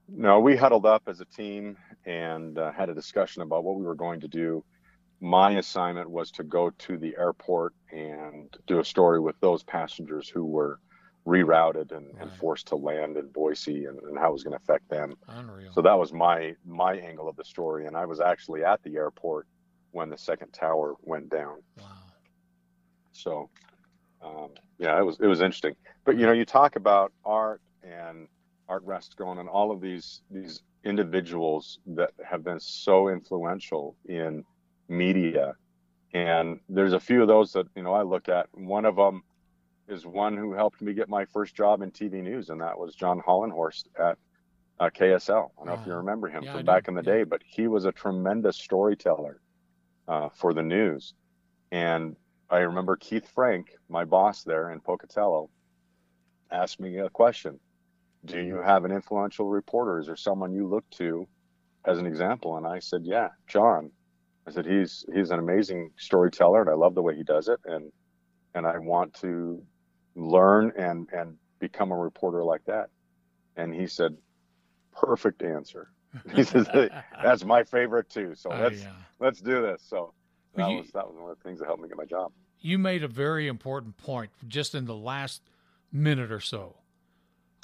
[0.08, 3.84] No, we huddled up as a team and uh, had a discussion about what we
[3.84, 4.64] were going to do.
[5.20, 10.30] My assignment was to go to the airport and do a story with those passengers
[10.30, 10.80] who were
[11.26, 14.64] rerouted and, and forced to land in Boise and, and how it was going to
[14.64, 15.18] affect them.
[15.28, 15.74] Unreal.
[15.74, 18.96] So that was my my angle of the story, and I was actually at the
[18.96, 19.48] airport
[19.92, 21.58] when the second tower went down.
[21.76, 22.14] Wow.
[23.12, 23.50] So,
[24.22, 25.76] um, yeah, it was it was interesting.
[26.06, 28.28] But you know, you talk about art and
[28.70, 34.44] Art Rascon and all of these these individuals that have been so influential in
[34.88, 35.56] media,
[36.14, 38.48] and there's a few of those that you know I look at.
[38.54, 39.24] One of them
[39.88, 42.96] is one who helped me get my first job in TV news, and that was
[42.96, 44.18] John Hollenhorst at
[44.80, 45.52] uh, KSL.
[45.58, 46.66] I don't know if you remember him Yeah, I from do.
[46.66, 47.14] back in the Yeah.
[47.14, 49.42] day, but he was a tremendous storyteller
[50.08, 51.14] uh, for the news.
[51.72, 52.16] And
[52.50, 55.50] I remember Keith Frank, my boss there in Pocatello,
[56.52, 57.60] asked me a question
[58.26, 60.00] Do you have an influential reporter?
[60.00, 61.28] Is there someone you look to
[61.86, 62.58] as an example?
[62.58, 63.92] And I said, Yeah, John.
[64.48, 67.60] I said, He's he's an amazing storyteller and I love the way he does it.
[67.66, 67.92] And
[68.56, 69.64] and I want to
[70.16, 72.90] learn and and become a reporter like that.
[73.58, 74.16] And he said,
[74.96, 75.92] Perfect answer.
[76.36, 76.68] He says,
[77.24, 78.34] That's my favorite too.
[78.36, 78.92] So Oh, let's yeah.
[79.20, 79.84] let's do this.
[79.88, 80.14] So
[80.56, 82.06] that Well, you- was that was one of the things that helped me get my
[82.06, 82.32] job.
[82.60, 85.42] You made a very important point just in the last
[85.92, 86.78] minute or so.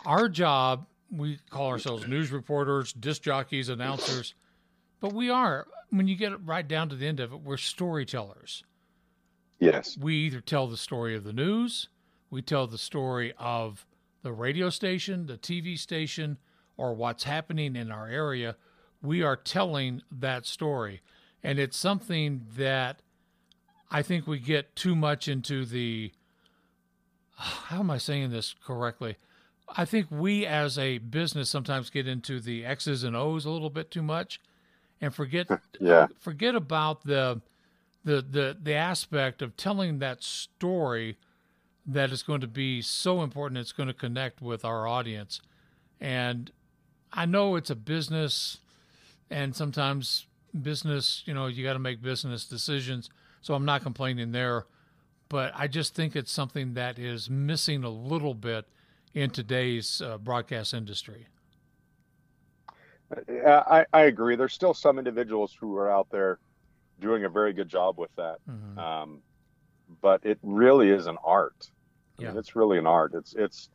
[0.05, 4.35] Our job, we call ourselves news reporters, disc jockeys, announcers,
[4.99, 8.63] but we are, when you get right down to the end of it, we're storytellers.
[9.59, 9.97] Yes.
[9.97, 11.89] We either tell the story of the news,
[12.29, 13.85] we tell the story of
[14.21, 16.37] the radio station, the TV station,
[16.77, 18.55] or what's happening in our area.
[19.01, 21.01] We are telling that story.
[21.43, 23.01] And it's something that
[23.91, 26.11] I think we get too much into the.
[27.35, 29.17] How am I saying this correctly?
[29.75, 33.69] I think we as a business sometimes get into the X's and O's a little
[33.69, 34.39] bit too much
[35.01, 35.47] and forget
[35.79, 36.07] Yeah.
[36.19, 37.41] forget about the
[38.03, 41.17] the the the aspect of telling that story
[41.85, 45.41] that is going to be so important it's going to connect with our audience
[45.99, 46.51] and
[47.13, 48.59] i know it's a business
[49.29, 50.25] and sometimes
[50.61, 53.09] business you know you got to make business decisions
[53.41, 54.65] so i'm not complaining there
[55.29, 58.65] but i just think it's something that is missing a little bit
[59.13, 61.27] in today's uh, broadcast industry
[63.45, 64.35] I, I agree.
[64.35, 66.39] There's still some individuals who are out there
[66.99, 68.37] doing a very good job with that.
[68.49, 68.77] Mhm.
[68.77, 69.21] Um,
[70.01, 71.69] but it really is an art.
[72.17, 72.39] I mean, Yeah.
[72.39, 73.13] it's really an art.
[73.13, 73.69] It's it's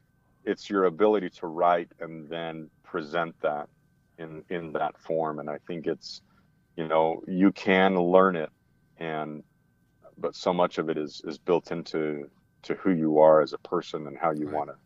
[0.45, 3.69] it's your ability to write and then present that
[4.19, 5.39] in in that form.
[5.39, 6.23] And I think it's
[6.77, 8.51] you know you can learn it,
[8.99, 9.43] and
[10.17, 12.29] but so much of it is is built into
[12.63, 14.55] to who you are as a person and how you Right.
[14.55, 14.77] want to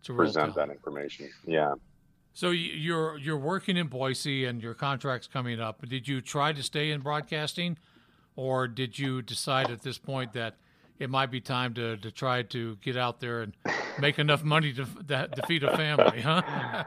[0.00, 0.56] it's a real present talent.
[0.56, 1.28] that information.
[1.46, 1.74] Yeah.
[2.32, 5.86] So you're you're working in Boise and your contract's coming up.
[5.88, 7.76] Did you try to stay in broadcasting,
[8.36, 10.56] or did you decide at this point that
[10.98, 13.54] it might be time to, to try to get out there and
[14.00, 16.20] make enough money to, to, to feed a family?
[16.20, 16.42] Huh?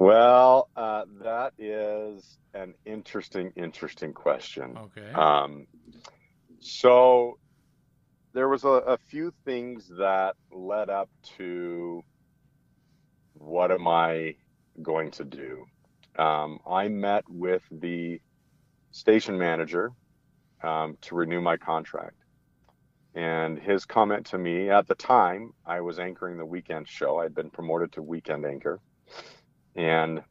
[0.00, 4.78] Well, uh, that is an interesting, interesting question.
[4.78, 5.12] Okay.
[5.12, 5.66] Um,
[6.58, 7.38] so
[8.32, 12.02] there was a, a few things that led up to
[13.34, 14.36] what am I
[14.80, 15.66] going to do?
[16.18, 18.22] Um, I met with the
[18.92, 19.92] station manager
[20.62, 22.16] um, to renew my contract.
[23.14, 27.18] And his comment to me at the time, I was anchoring the weekend show.
[27.18, 28.80] I'd been promoted to weekend anchor.
[29.76, 30.22] And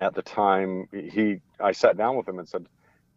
[0.00, 2.66] at the time, he, I sat down with him and said,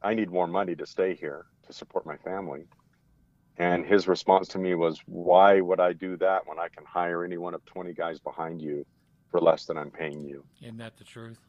[0.02, 2.66] I need more money to stay here to support my family.
[3.58, 7.26] And his response to me was, Why would I do that when I can hire
[7.26, 8.86] any one of 20 guys behind you
[9.30, 10.46] for less than I'm paying you?
[10.62, 11.40] Isn't that the truth?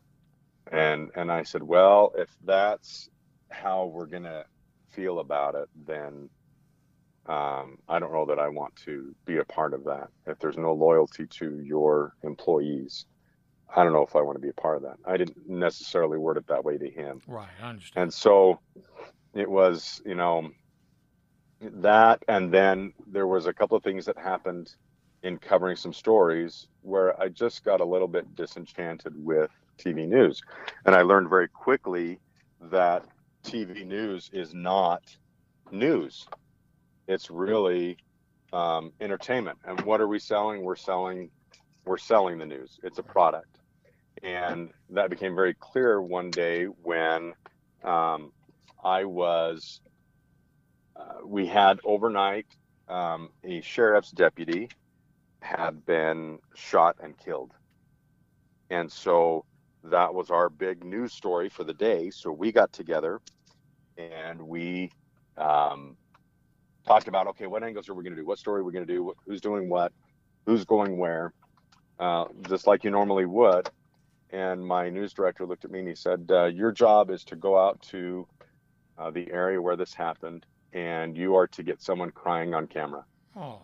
[0.72, 3.08] And and I said, Well, if that's
[3.50, 4.44] how we're gonna
[4.90, 6.28] feel about it, then
[7.26, 10.08] um, I don't know that I want to be a part of that.
[10.26, 13.06] If there's no loyalty to your employees,
[13.74, 14.98] I don't know if I want to be a part of that.
[15.04, 17.20] I didn't necessarily word it that way to him.
[17.26, 18.02] Right, I understand.
[18.02, 18.58] And so
[19.34, 20.50] it was, you know,
[21.60, 24.74] that, and then there was a couple of things that happened
[25.22, 30.40] in covering some stories where I just got a little bit disenchanted with TV news.
[30.86, 32.18] And I learned very quickly
[32.62, 33.04] that
[33.44, 35.02] TV news is not
[35.70, 36.26] news.
[37.06, 37.98] It's really
[38.52, 39.58] um, entertainment.
[39.64, 40.62] And what are we selling?
[40.62, 41.30] We're selling
[41.84, 42.78] we're selling the news.
[42.82, 43.59] It's a product.
[44.22, 47.32] And that became very clear one day when
[47.84, 48.32] um,
[48.84, 49.80] I was,
[50.96, 52.46] uh, we had overnight
[52.88, 54.68] um, a sheriff's deputy
[55.40, 57.52] had been shot and killed.
[58.68, 59.44] And so
[59.84, 62.10] that was our big news story for the day.
[62.10, 63.20] So we got together
[63.96, 64.90] and we
[65.36, 65.96] um,
[66.86, 68.26] talked about okay, what angles are we going to do?
[68.26, 69.14] What story are we going to do?
[69.26, 69.92] Who's doing what?
[70.46, 71.32] Who's going where?
[71.98, 73.70] Uh, just like you normally would.
[74.32, 77.36] And my news director looked at me and he said, uh, Your job is to
[77.36, 78.26] go out to
[78.98, 83.04] uh, the area where this happened and you are to get someone crying on camera.
[83.36, 83.60] Oh,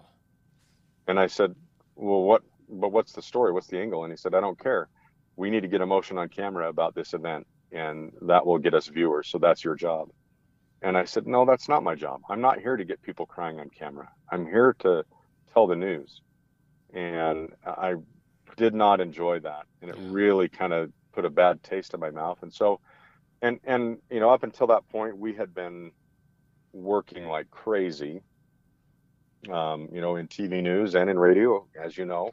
[1.09, 1.55] And I said,
[1.97, 3.53] Well, what, but what's the story?
[3.53, 4.05] What's the angle?
[4.05, 4.89] And he said, I don't care.
[5.37, 8.89] We need to get emotion on camera about this event and that will get us
[8.89, 9.29] viewers.
[9.29, 10.09] So that's your job.
[10.83, 12.23] And I said, No, that's not my job.
[12.31, 14.09] I'm not here to get people crying on camera.
[14.33, 15.05] I'm here to
[15.53, 16.23] tell the news.
[16.95, 17.95] And I
[18.57, 19.67] did not enjoy that.
[19.83, 22.39] And it really kind of put a bad taste in my mouth.
[22.43, 22.81] And so,
[23.43, 25.93] and, and, you know, up until that point, we had been
[26.73, 28.23] working like crazy,
[29.51, 32.31] um, you know, in TV news and in radio, as you know,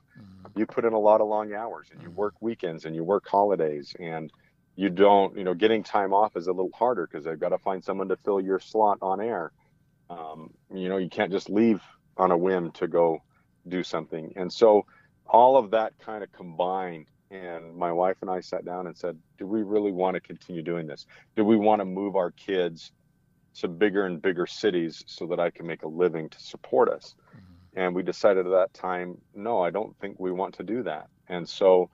[0.56, 3.28] you put in a lot of long hours and you work weekends and you work
[3.28, 4.32] holidays and
[4.76, 7.58] you don't, you know, getting time off is a little harder because they've got to
[7.58, 9.52] find someone to fill your slot on air.
[10.10, 11.82] Um, you know, you can't just leave
[12.18, 13.22] on a whim to go
[13.68, 14.34] do something.
[14.36, 14.86] And so
[15.34, 19.18] all of that kind of combined and my wife and I sat down and said,
[19.40, 21.08] do we really want to continue doing this?
[21.36, 22.92] Do we want to move our kids
[23.56, 27.16] to bigger and bigger cities so that I can make a living to support us?
[27.76, 31.08] And we decided at that time, no, I don't think we want to do that.
[31.28, 31.90] And so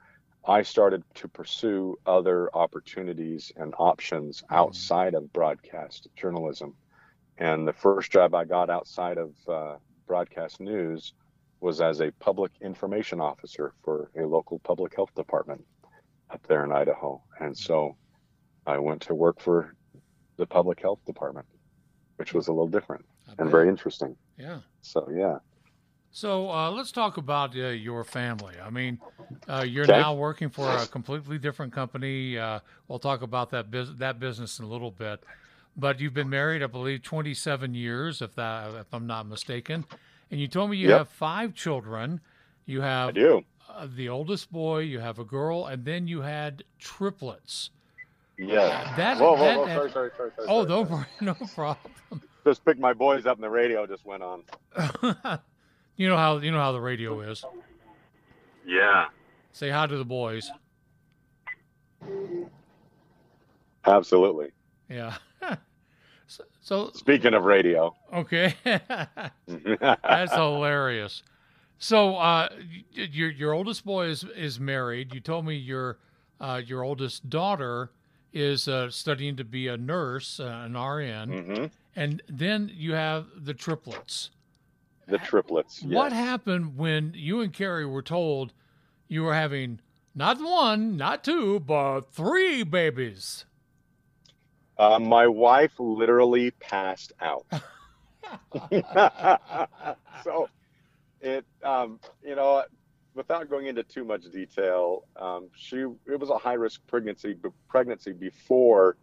[0.46, 6.76] I started to pursue other opportunities and options outside of broadcast journalism.
[7.38, 11.14] And the first job I got outside of uh, broadcast news
[11.62, 15.64] was as a public information officer for a local public health department
[16.30, 17.22] up there in Idaho.
[17.40, 17.96] And so
[18.66, 19.76] I went to work for
[20.38, 21.46] the public health department,
[22.18, 23.06] which was a little different
[23.38, 24.16] and very interesting.
[24.38, 24.60] yeah.
[24.82, 25.38] So, yeah.
[26.12, 28.56] So uh, let's talk about uh, your family.
[28.64, 28.98] I mean,
[29.48, 29.92] uh, you're Okay.
[30.00, 32.36] now working for a completely different company.
[32.38, 35.24] Uh, we'll talk about that bus- that business in a little bit.
[35.78, 39.86] But you've been married, I believe, 27 years, if that if I'm not mistaken.
[40.32, 40.98] And you told me you Yep.
[40.98, 42.22] have five children.
[42.66, 43.44] You have I do.
[43.68, 47.70] Uh, the oldest boy, you have a girl, and then you had triplets.
[48.38, 48.94] Yeah.
[48.96, 50.48] That, Whoa, whoa, that- whoa, that- sorry, sorry, sorry, sorry.
[50.50, 51.94] Oh, sorry, no, no problem.
[52.46, 54.44] Just picked my boys up and the radio just went on.
[55.98, 57.44] you know how you know how the radio is.
[58.66, 59.08] Yeah.
[59.52, 60.50] Say hi to the boys.
[63.86, 64.52] Absolutely.
[64.90, 65.18] Yeah.
[66.62, 67.96] So, Speaking of radio.
[68.14, 69.32] okay, that's
[70.34, 71.24] hilarious.
[71.78, 72.50] So uh,
[72.92, 75.14] your your oldest boy is is married.
[75.14, 75.98] You told me your
[76.40, 77.92] uh, your oldest daughter
[78.34, 83.26] is uh, studying to be a nurse, uh, an RN, hmm and then you have
[83.36, 84.30] the triplets.
[85.08, 85.82] The triplets.
[85.84, 88.54] What happened when you and Carrie were told
[89.08, 89.80] you were having
[90.14, 93.46] not one, not two, but three babies?
[94.80, 97.46] Uh, my wife literally passed out.
[100.24, 100.50] so
[101.20, 102.64] it, um, you know,
[103.14, 107.36] without going into too much detail, um, she it was a high risk pregnancy,
[107.68, 108.98] pregnancy before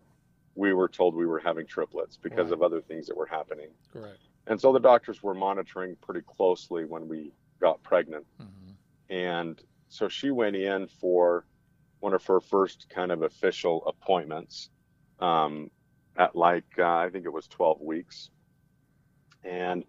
[0.55, 2.55] we were told we were having triplets because Right.
[2.55, 3.69] of other things that were happening.
[3.93, 4.19] Correct.
[4.47, 8.25] And so the doctors were monitoring pretty closely when we got pregnant.
[9.11, 11.45] And so she went in for
[12.01, 14.71] one of her first kind of official appointments
[15.21, 15.71] um,
[16.17, 18.31] at like, uh, I think it was 12 weeks.
[19.45, 19.85] And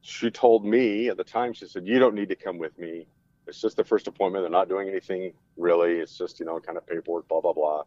[0.00, 3.06] she told me at the time, she said, You don't need to come with me.
[3.46, 4.42] It's just the first appointment.
[4.42, 5.94] They're not doing anything really.
[5.98, 7.84] It's just, you know, kind of paperwork, blah, blah, blah.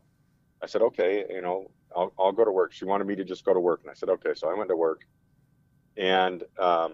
[0.61, 2.73] I said, Okay, you know, I'll, I'll go to work.
[2.73, 3.81] She wanted me to just go to work.
[3.83, 4.33] And I said, Okay.
[4.35, 5.05] So I went to work.
[5.97, 6.93] And um,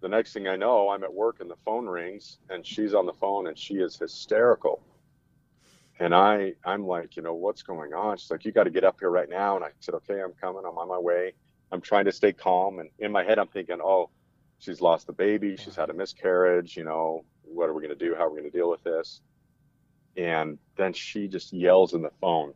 [0.00, 3.06] the next thing I know, I'm at work and the phone rings and she's on
[3.06, 4.82] the phone and she is hysterical.
[6.00, 8.16] And I, I'm like, you know, what's going on?
[8.16, 9.56] She's like, you got to get up here right now.
[9.56, 10.62] And I said, okay, I'm coming.
[10.66, 11.34] I'm on my way.
[11.70, 12.78] I'm trying to stay calm.
[12.78, 14.10] And in my head, I'm thinking, oh,
[14.58, 15.56] she's lost the baby.
[15.56, 16.76] She's had a miscarriage.
[16.76, 18.14] You know, what are we going to do?
[18.16, 19.20] How are we going to deal with this?
[20.16, 22.54] And then she just yells in the phone,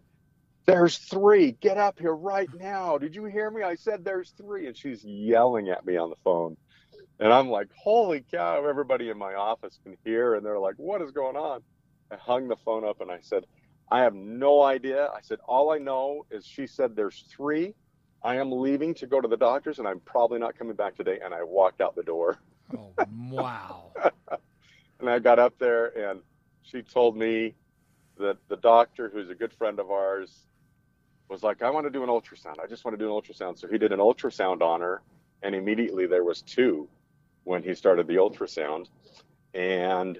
[0.66, 1.52] there's three.
[1.52, 2.96] Get up here right now.
[2.98, 3.62] Did you hear me?
[3.62, 4.66] I said there's three.
[4.66, 6.56] And she's yelling at me on the phone.
[7.20, 10.34] And I'm like, holy cow, everybody in my office can hear.
[10.34, 11.60] And they're like, what is going on?
[12.10, 13.44] I hung the phone up and I said,
[13.90, 15.08] I have no idea.
[15.08, 17.74] I said, all I know is she said there's three.
[18.22, 21.18] I am leaving to go to the doctors and I'm probably not coming back today.
[21.22, 22.38] And I walked out the door.
[22.76, 22.92] Oh,
[23.28, 23.92] wow.
[25.00, 26.20] and I got up there and
[26.62, 27.54] she told me
[28.18, 30.46] that the doctor, who's a good friend of ours,
[31.28, 32.60] was like, I want to do an ultrasound.
[32.62, 33.58] I just want to do an ultrasound.
[33.58, 35.02] So he did an ultrasound on her
[35.44, 36.88] and immediately there was two
[37.44, 38.86] when he started the ultrasound.
[39.52, 40.18] And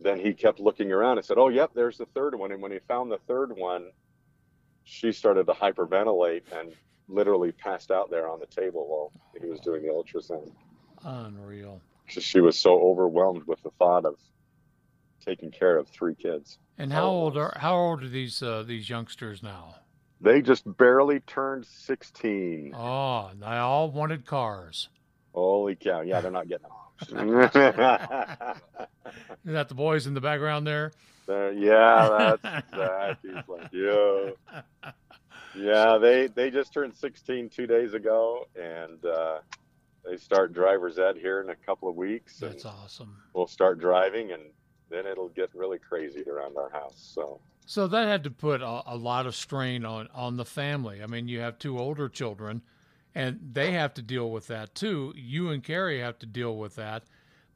[0.00, 2.52] then he kept looking around and said, Oh, yep, there's the third one.
[2.52, 3.90] And when he found the third one,
[4.84, 6.74] she started to hyperventilate and
[7.08, 10.52] literally passed out there on the table while he was doing the ultrasound.
[11.04, 11.80] Unreal.
[12.06, 14.14] She was so overwhelmed with the thought of
[15.24, 16.58] taking care of three kids.
[16.78, 19.74] And how old are how old are these uh, these youngsters now?
[20.20, 22.72] They just barely turned 16.
[22.74, 24.88] Oh, they all wanted cars.
[25.34, 26.00] Holy cow.
[26.00, 26.66] Yeah, they're not getting
[27.00, 27.08] Is
[29.44, 30.92] that the boys in the background there?
[31.28, 33.18] Uh, yeah, that's that.
[33.22, 34.92] He's like, yeah.
[35.56, 39.38] Yeah, they they just turned 16 two days ago, and uh,
[40.04, 42.38] they start driver's ed here in a couple of weeks.
[42.38, 43.16] That's awesome.
[43.34, 44.42] We'll start driving, and
[44.90, 47.10] then it'll get really crazy around our house.
[47.14, 47.40] So.
[47.68, 51.02] So that had to put a, a lot of strain on on the family.
[51.02, 52.62] I mean, you have two older children,
[53.16, 55.14] and they have to deal with that too.
[55.16, 57.04] You and Carrie have to deal with that.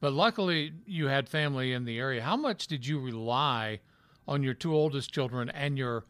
[0.00, 2.22] But luckily, you had family in the area.
[2.22, 3.80] How much did you rely
[4.26, 6.06] on your two oldest children and your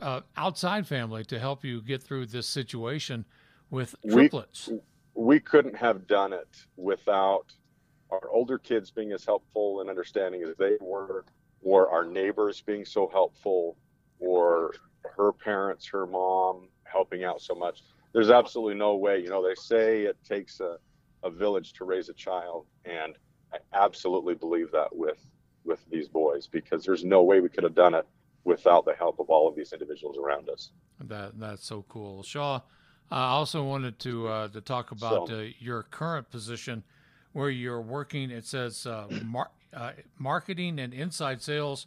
[0.00, 3.24] uh, outside family to help you get through this situation
[3.70, 4.68] with triplets?
[4.68, 4.80] We,
[5.14, 7.46] we couldn't have done it without
[8.12, 11.24] our older kids being as helpful and understanding as they were,
[11.60, 13.76] or our neighbors being so helpful,
[14.20, 14.74] or
[15.16, 17.82] her parents, her mom helping out so much
[18.12, 19.20] there's absolutely no way.
[19.20, 20.76] You know, they say it takes a,
[21.22, 23.14] a village to raise a child, and
[23.52, 25.24] I absolutely believe that with
[25.64, 28.06] with these boys because there's no way we could have done it
[28.44, 30.70] without the help of all of these individuals around us.
[31.00, 32.60] That that's so cool, Shaw.
[33.10, 36.82] I also wanted to uh, to talk about So- uh, your current position,
[37.32, 38.30] where you're working.
[38.30, 41.86] It says uh, mar- uh, marketing and inside sales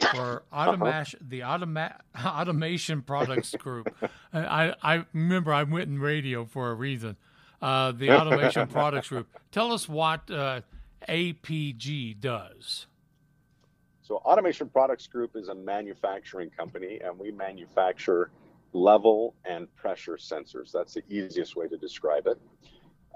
[0.00, 3.94] for automation, the automa- automation products group.
[4.32, 7.16] I, I remember I went in radio for a reason.
[7.62, 9.28] Uh, the automation products group.
[9.50, 10.60] Tell us what uh,
[11.08, 12.86] APG does.
[14.02, 18.30] So, Automation Products Group is a manufacturing company, and we manufacture
[18.74, 20.70] level and pressure sensors.
[20.72, 22.38] That's the easiest way to describe it.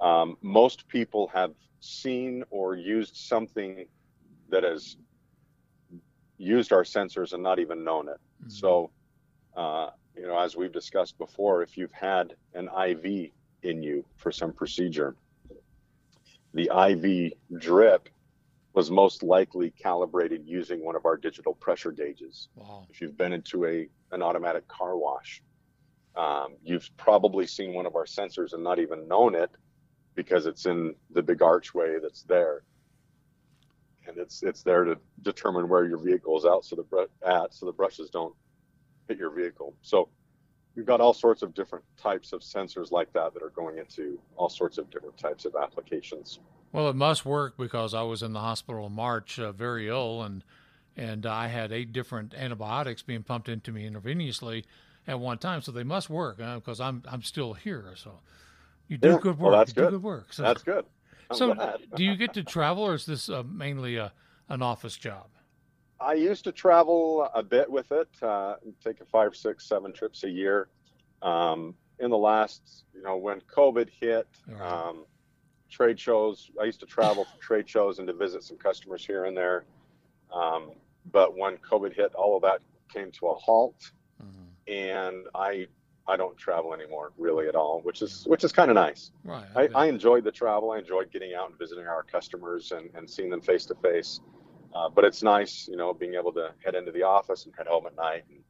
[0.01, 3.85] Um, most people have seen or used something
[4.49, 4.97] that has
[6.39, 8.21] used our sensors and not even known it.
[8.51, 8.91] So,
[9.57, 13.31] uh, you know, as we've discussed before, if you've had an IV
[13.63, 15.17] in you for some procedure,
[16.55, 18.09] the IV drip
[18.73, 22.49] was most likely calibrated using one of our digital pressure gauges.
[22.55, 22.87] Wow.
[22.91, 25.43] If you've been into a an automatic car wash,
[26.17, 29.51] um, you've probably seen one of our sensors and not even known it
[30.15, 32.63] because it's in the big archway that's there,
[34.09, 37.55] and it's it's there to determine where your vehicle is out so the br- at
[37.55, 38.35] so the brushes don't
[39.09, 39.75] hit your vehicle.
[39.83, 40.09] So
[40.75, 44.19] we've got all sorts of different types of sensors like that that are going into
[44.37, 46.41] all sorts of different types of applications.
[46.73, 50.23] Well, it must work because I was in the hospital in March, uh, very ill,
[50.23, 50.45] and
[50.97, 54.65] and I had eight different antibiotics being pumped into me intravenously
[55.07, 55.63] at one time.
[55.63, 57.95] So they must work uh, because I'm I'm still here.
[57.97, 58.21] So
[58.89, 59.61] you do Yeah, good well, work.
[59.61, 59.91] that's you do good.
[59.93, 60.33] good work.
[60.33, 60.85] So, That's good.
[61.33, 61.55] So
[61.95, 64.13] do you get to travel, or is this uh, mainly a
[64.49, 65.27] an office job?
[66.01, 70.31] I used to travel a bit with it, uh, taking five, six, seven trips a
[70.31, 70.69] year.
[71.23, 74.29] Um, in the last, you know, when COVID hit,
[74.63, 75.05] um,
[75.69, 79.25] trade shows, I used to travel for trade shows and to visit some customers here
[79.25, 79.65] and there.
[80.33, 80.71] Um,
[81.11, 82.61] but when COVID hit, all of that
[82.93, 83.91] came to a halt,
[84.69, 85.67] and I
[86.09, 89.13] I don't travel anymore really at all, which is which is kind of nice.
[89.25, 89.47] Right.
[89.55, 90.71] I, I enjoyed the travel.
[90.71, 94.21] I enjoyed getting out and visiting our customers and, and seeing them face to face.
[94.75, 97.67] Uh, but it's nice, you know, being able to head into the office and head
[97.67, 98.41] home at night and,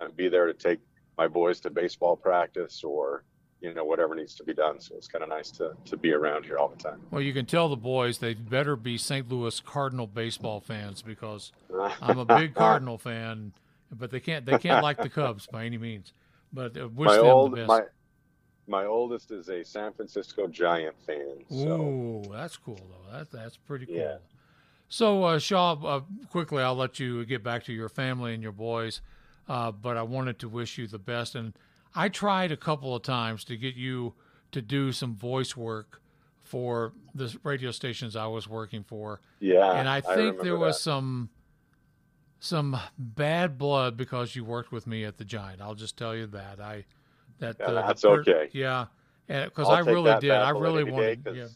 [0.00, 0.80] and be there to take
[1.16, 3.24] my boys to baseball practice or
[3.60, 4.80] you know whatever needs to be done.
[4.80, 7.00] So it's kind of nice to to be around here all the time.
[7.10, 9.28] Well, you can tell the boys they better be St.
[9.28, 11.52] Louis Cardinal baseball fans because
[12.02, 13.52] I'm a big Cardinal fan,
[13.90, 16.12] but they can't they can't like the Cubs by any means.
[16.54, 17.68] But uh, wish my them old the best.
[17.68, 17.82] my
[18.66, 21.44] my oldest is a San Francisco Giant fan.
[21.50, 23.18] So Ooh, that's cool though.
[23.18, 23.96] That that's pretty cool.
[23.96, 24.16] Yeah.
[24.88, 26.00] So, uh, Shaw, uh,
[26.30, 29.00] quickly, I'll let you get back to your family and your boys,
[29.48, 31.34] uh, but I wanted to wish you the best.
[31.34, 31.54] And
[31.96, 34.14] I tried a couple of times to get you
[34.52, 36.00] to do some voice work
[36.42, 39.20] for the radio stations I was working for.
[39.40, 40.82] Yeah, and I I think there was that.
[40.82, 41.30] some
[42.40, 45.60] some bad blood because you worked with me at the Giant.
[45.60, 46.60] I'll just tell you that.
[46.60, 46.84] I
[47.38, 48.48] that Yeah, uh, that's per- okay.
[48.52, 48.86] Yeah,
[49.26, 50.30] because I'll I really did.
[50.30, 51.26] I really wanted.
[51.34, 51.46] Yeah.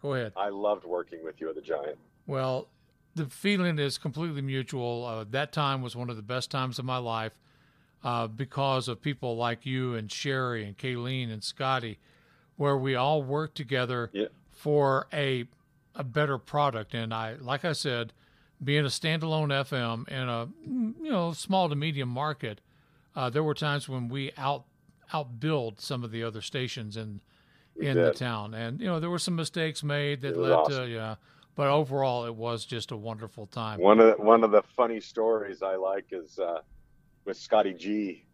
[0.00, 0.32] Go ahead.
[0.36, 1.98] I loved working with you at the Giant.
[2.26, 2.68] Well,
[3.14, 5.04] the feeling is completely mutual.
[5.04, 7.32] Uh, that time was one of the best times of my life
[8.04, 11.98] uh, because of people like you and Sherry and Kayleen and Scotty,
[12.56, 14.10] where we all worked together
[14.52, 15.46] for a
[15.94, 16.94] a better product.
[16.94, 18.12] And I, like I said,
[18.62, 22.60] being a standalone FM in a you know small to medium market,
[23.14, 24.64] uh, there were times when we out
[25.12, 27.20] outbilled some of the other stations in
[27.80, 30.86] in the town, and you know there were some mistakes made that led awesome.
[30.86, 31.14] to yeah.
[31.54, 33.80] But overall, it was just a wonderful time.
[33.80, 36.60] One of the, one of the funny stories I like is uh,
[37.24, 38.24] with Scotty G.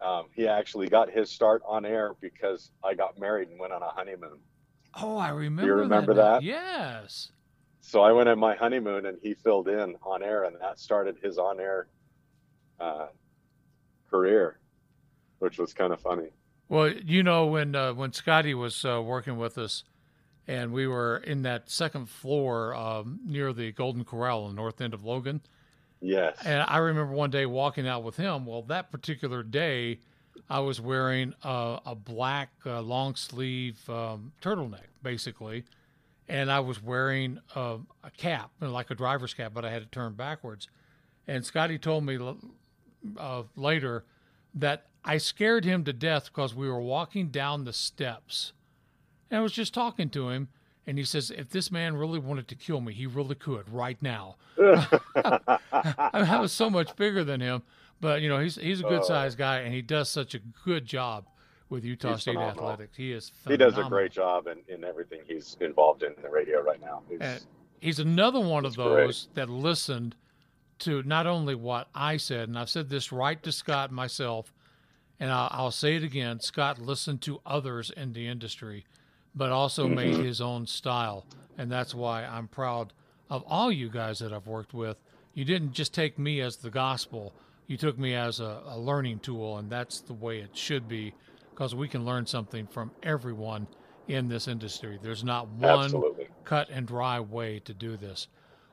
[0.00, 3.82] Um, he actually got his start on air because I got married and went on
[3.82, 4.38] a honeymoon.
[4.94, 5.66] Oh, I remember.
[5.66, 6.34] You remember that?
[6.34, 6.42] that?
[6.42, 7.32] Yes.
[7.86, 11.18] So I went on my honeymoon and he filled in on air, and that started
[11.22, 11.86] his on air
[12.80, 13.06] uh,
[14.10, 14.58] career,
[15.38, 16.30] which was kind of funny.
[16.68, 19.84] Well, you know when uh, when Scotty was uh, working with us,
[20.48, 24.80] and we were in that second floor um, near the Golden Corral on the north
[24.80, 25.40] end of Logan.
[26.00, 26.36] Yes.
[26.44, 28.46] And I remember one day walking out with him.
[28.46, 30.00] Well, that particular day,
[30.50, 35.64] I was wearing a, a black uh, long sleeve um, turtleneck, basically,
[36.28, 39.92] and I was wearing a, a cap, like a driver's cap, but I had it
[39.92, 40.68] turned backwards.
[41.26, 42.18] And Scotty told me
[43.18, 44.04] uh, later
[44.54, 48.52] that I scared him to death because we were walking down the steps.
[49.30, 50.48] And I was just talking to him,
[50.86, 54.00] and he says, If this man really wanted to kill me, he really could right
[54.00, 54.36] now.
[54.58, 55.48] I,
[56.14, 57.62] mean, I was so much bigger than him,
[58.00, 60.86] but you know, he's he's a good sized guy, and he does such a good
[60.86, 61.26] job
[61.68, 62.64] with Utah He's State phenomenal.
[62.70, 62.96] athletics.
[62.96, 66.62] He is He does a great job in, in everything he's involved in the radio
[66.62, 67.02] right now.
[67.08, 67.46] He's,
[67.80, 69.06] he's another one of He's great.
[69.06, 70.14] those that listened
[70.80, 74.52] to not only what I said, and I've said this right to Scott myself,
[75.18, 78.84] and I'll, I'll say it again Scott listened to others in the industry,
[79.34, 80.24] but also made Mm-hmm.
[80.24, 81.24] his own style.
[81.58, 82.92] And that's why I'm proud
[83.30, 84.98] of all you guys that I've worked with.
[85.34, 87.34] You didn't just take me as the gospel,
[87.66, 91.12] you took me as a, a learning tool, and that's the way it should be
[91.56, 93.66] because we can learn something from everyone
[94.08, 94.98] in this industry.
[95.00, 96.28] There's not one Absolutely.
[96.44, 98.28] cut and dry way to do this.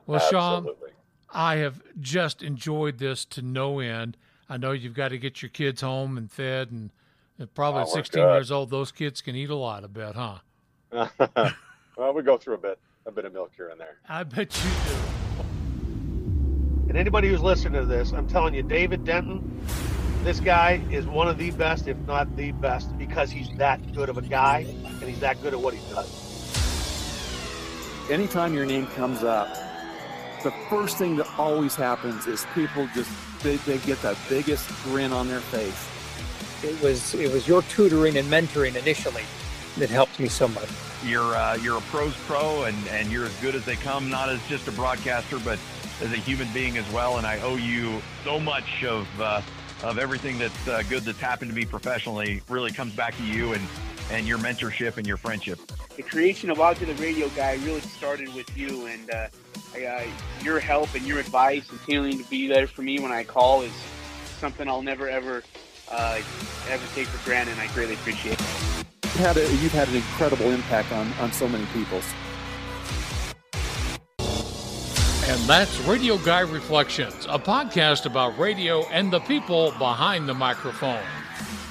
[0.06, 0.62] Well, Shaw,
[1.32, 4.18] I have just enjoyed this to no end.
[4.50, 6.90] I know you've got to get your kids home and fed, and
[7.38, 8.32] and probably Oh, 16 good.
[8.34, 9.82] years old, those kids can eat a lot.
[9.82, 10.38] I bet, huh?
[11.96, 13.96] well, we go through a bit, a bit of milk here and there.
[14.08, 14.96] I bet you do.
[16.90, 19.58] And anybody who's listening to this, I'm telling you, David Denton,
[20.24, 24.08] this guy is one of the best, if not the best, because he's that good
[24.08, 26.10] of a guy and he's that good at what he does.
[28.10, 29.54] anytime your name comes up,
[30.42, 33.10] the first thing that always happens is people just
[33.42, 35.90] they, they get the biggest grin on their face.
[36.64, 39.24] It was it was your tutoring and mentoring initially
[39.76, 40.68] that helped me so much.
[41.04, 44.08] You're uh, you're a pros pro, and and you're as good as they come.
[44.08, 45.58] Not as just a broadcaster, but
[46.00, 47.18] as a human being as well.
[47.18, 49.42] And I owe you so much of uh,
[49.84, 52.42] of everything that's uh, good that's happened to me professionally.
[52.48, 53.62] Really comes back to you and
[54.10, 55.58] and your mentorship and your friendship.
[55.96, 59.28] the creation of Out to the Radio Guy really started with you, and uh,
[59.74, 60.04] I, uh,
[60.42, 63.62] your help and your advice and continuing to be there for me when I call
[63.62, 63.72] is
[64.38, 65.42] something I'll never ever
[65.90, 66.20] uh,
[66.68, 67.52] ever take for granted.
[67.52, 68.34] and I greatly appreciate.
[68.34, 68.46] it.
[69.02, 72.00] You've had, a, you've had an incredible impact on, on so many people.
[75.26, 81.02] And that's Radio Guy Reflections, a podcast about radio and the people behind the microphone.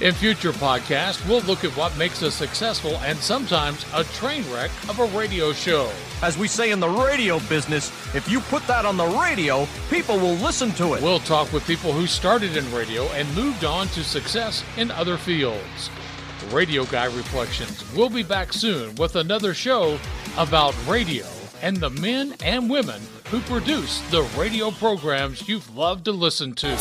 [0.02, 4.72] In future podcasts, we'll look at what makes a successful and sometimes a train wreck
[4.90, 5.92] of a radio show.
[6.24, 10.18] As we say in the radio business, if you put that on the radio, people
[10.18, 11.04] will listen to it.
[11.04, 15.16] We'll talk with people who started in radio and moved on to success in other
[15.16, 15.92] fields.
[16.52, 17.84] Radio Guy Reflections.
[17.94, 20.00] We'll be back soon with another show
[20.38, 21.24] about radio
[21.64, 26.78] and the men and women who produce the radio programs you've loved to listen to.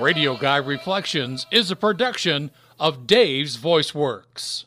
[0.00, 4.64] Radio Guy Reflections is a production of Dave's Voice Worx.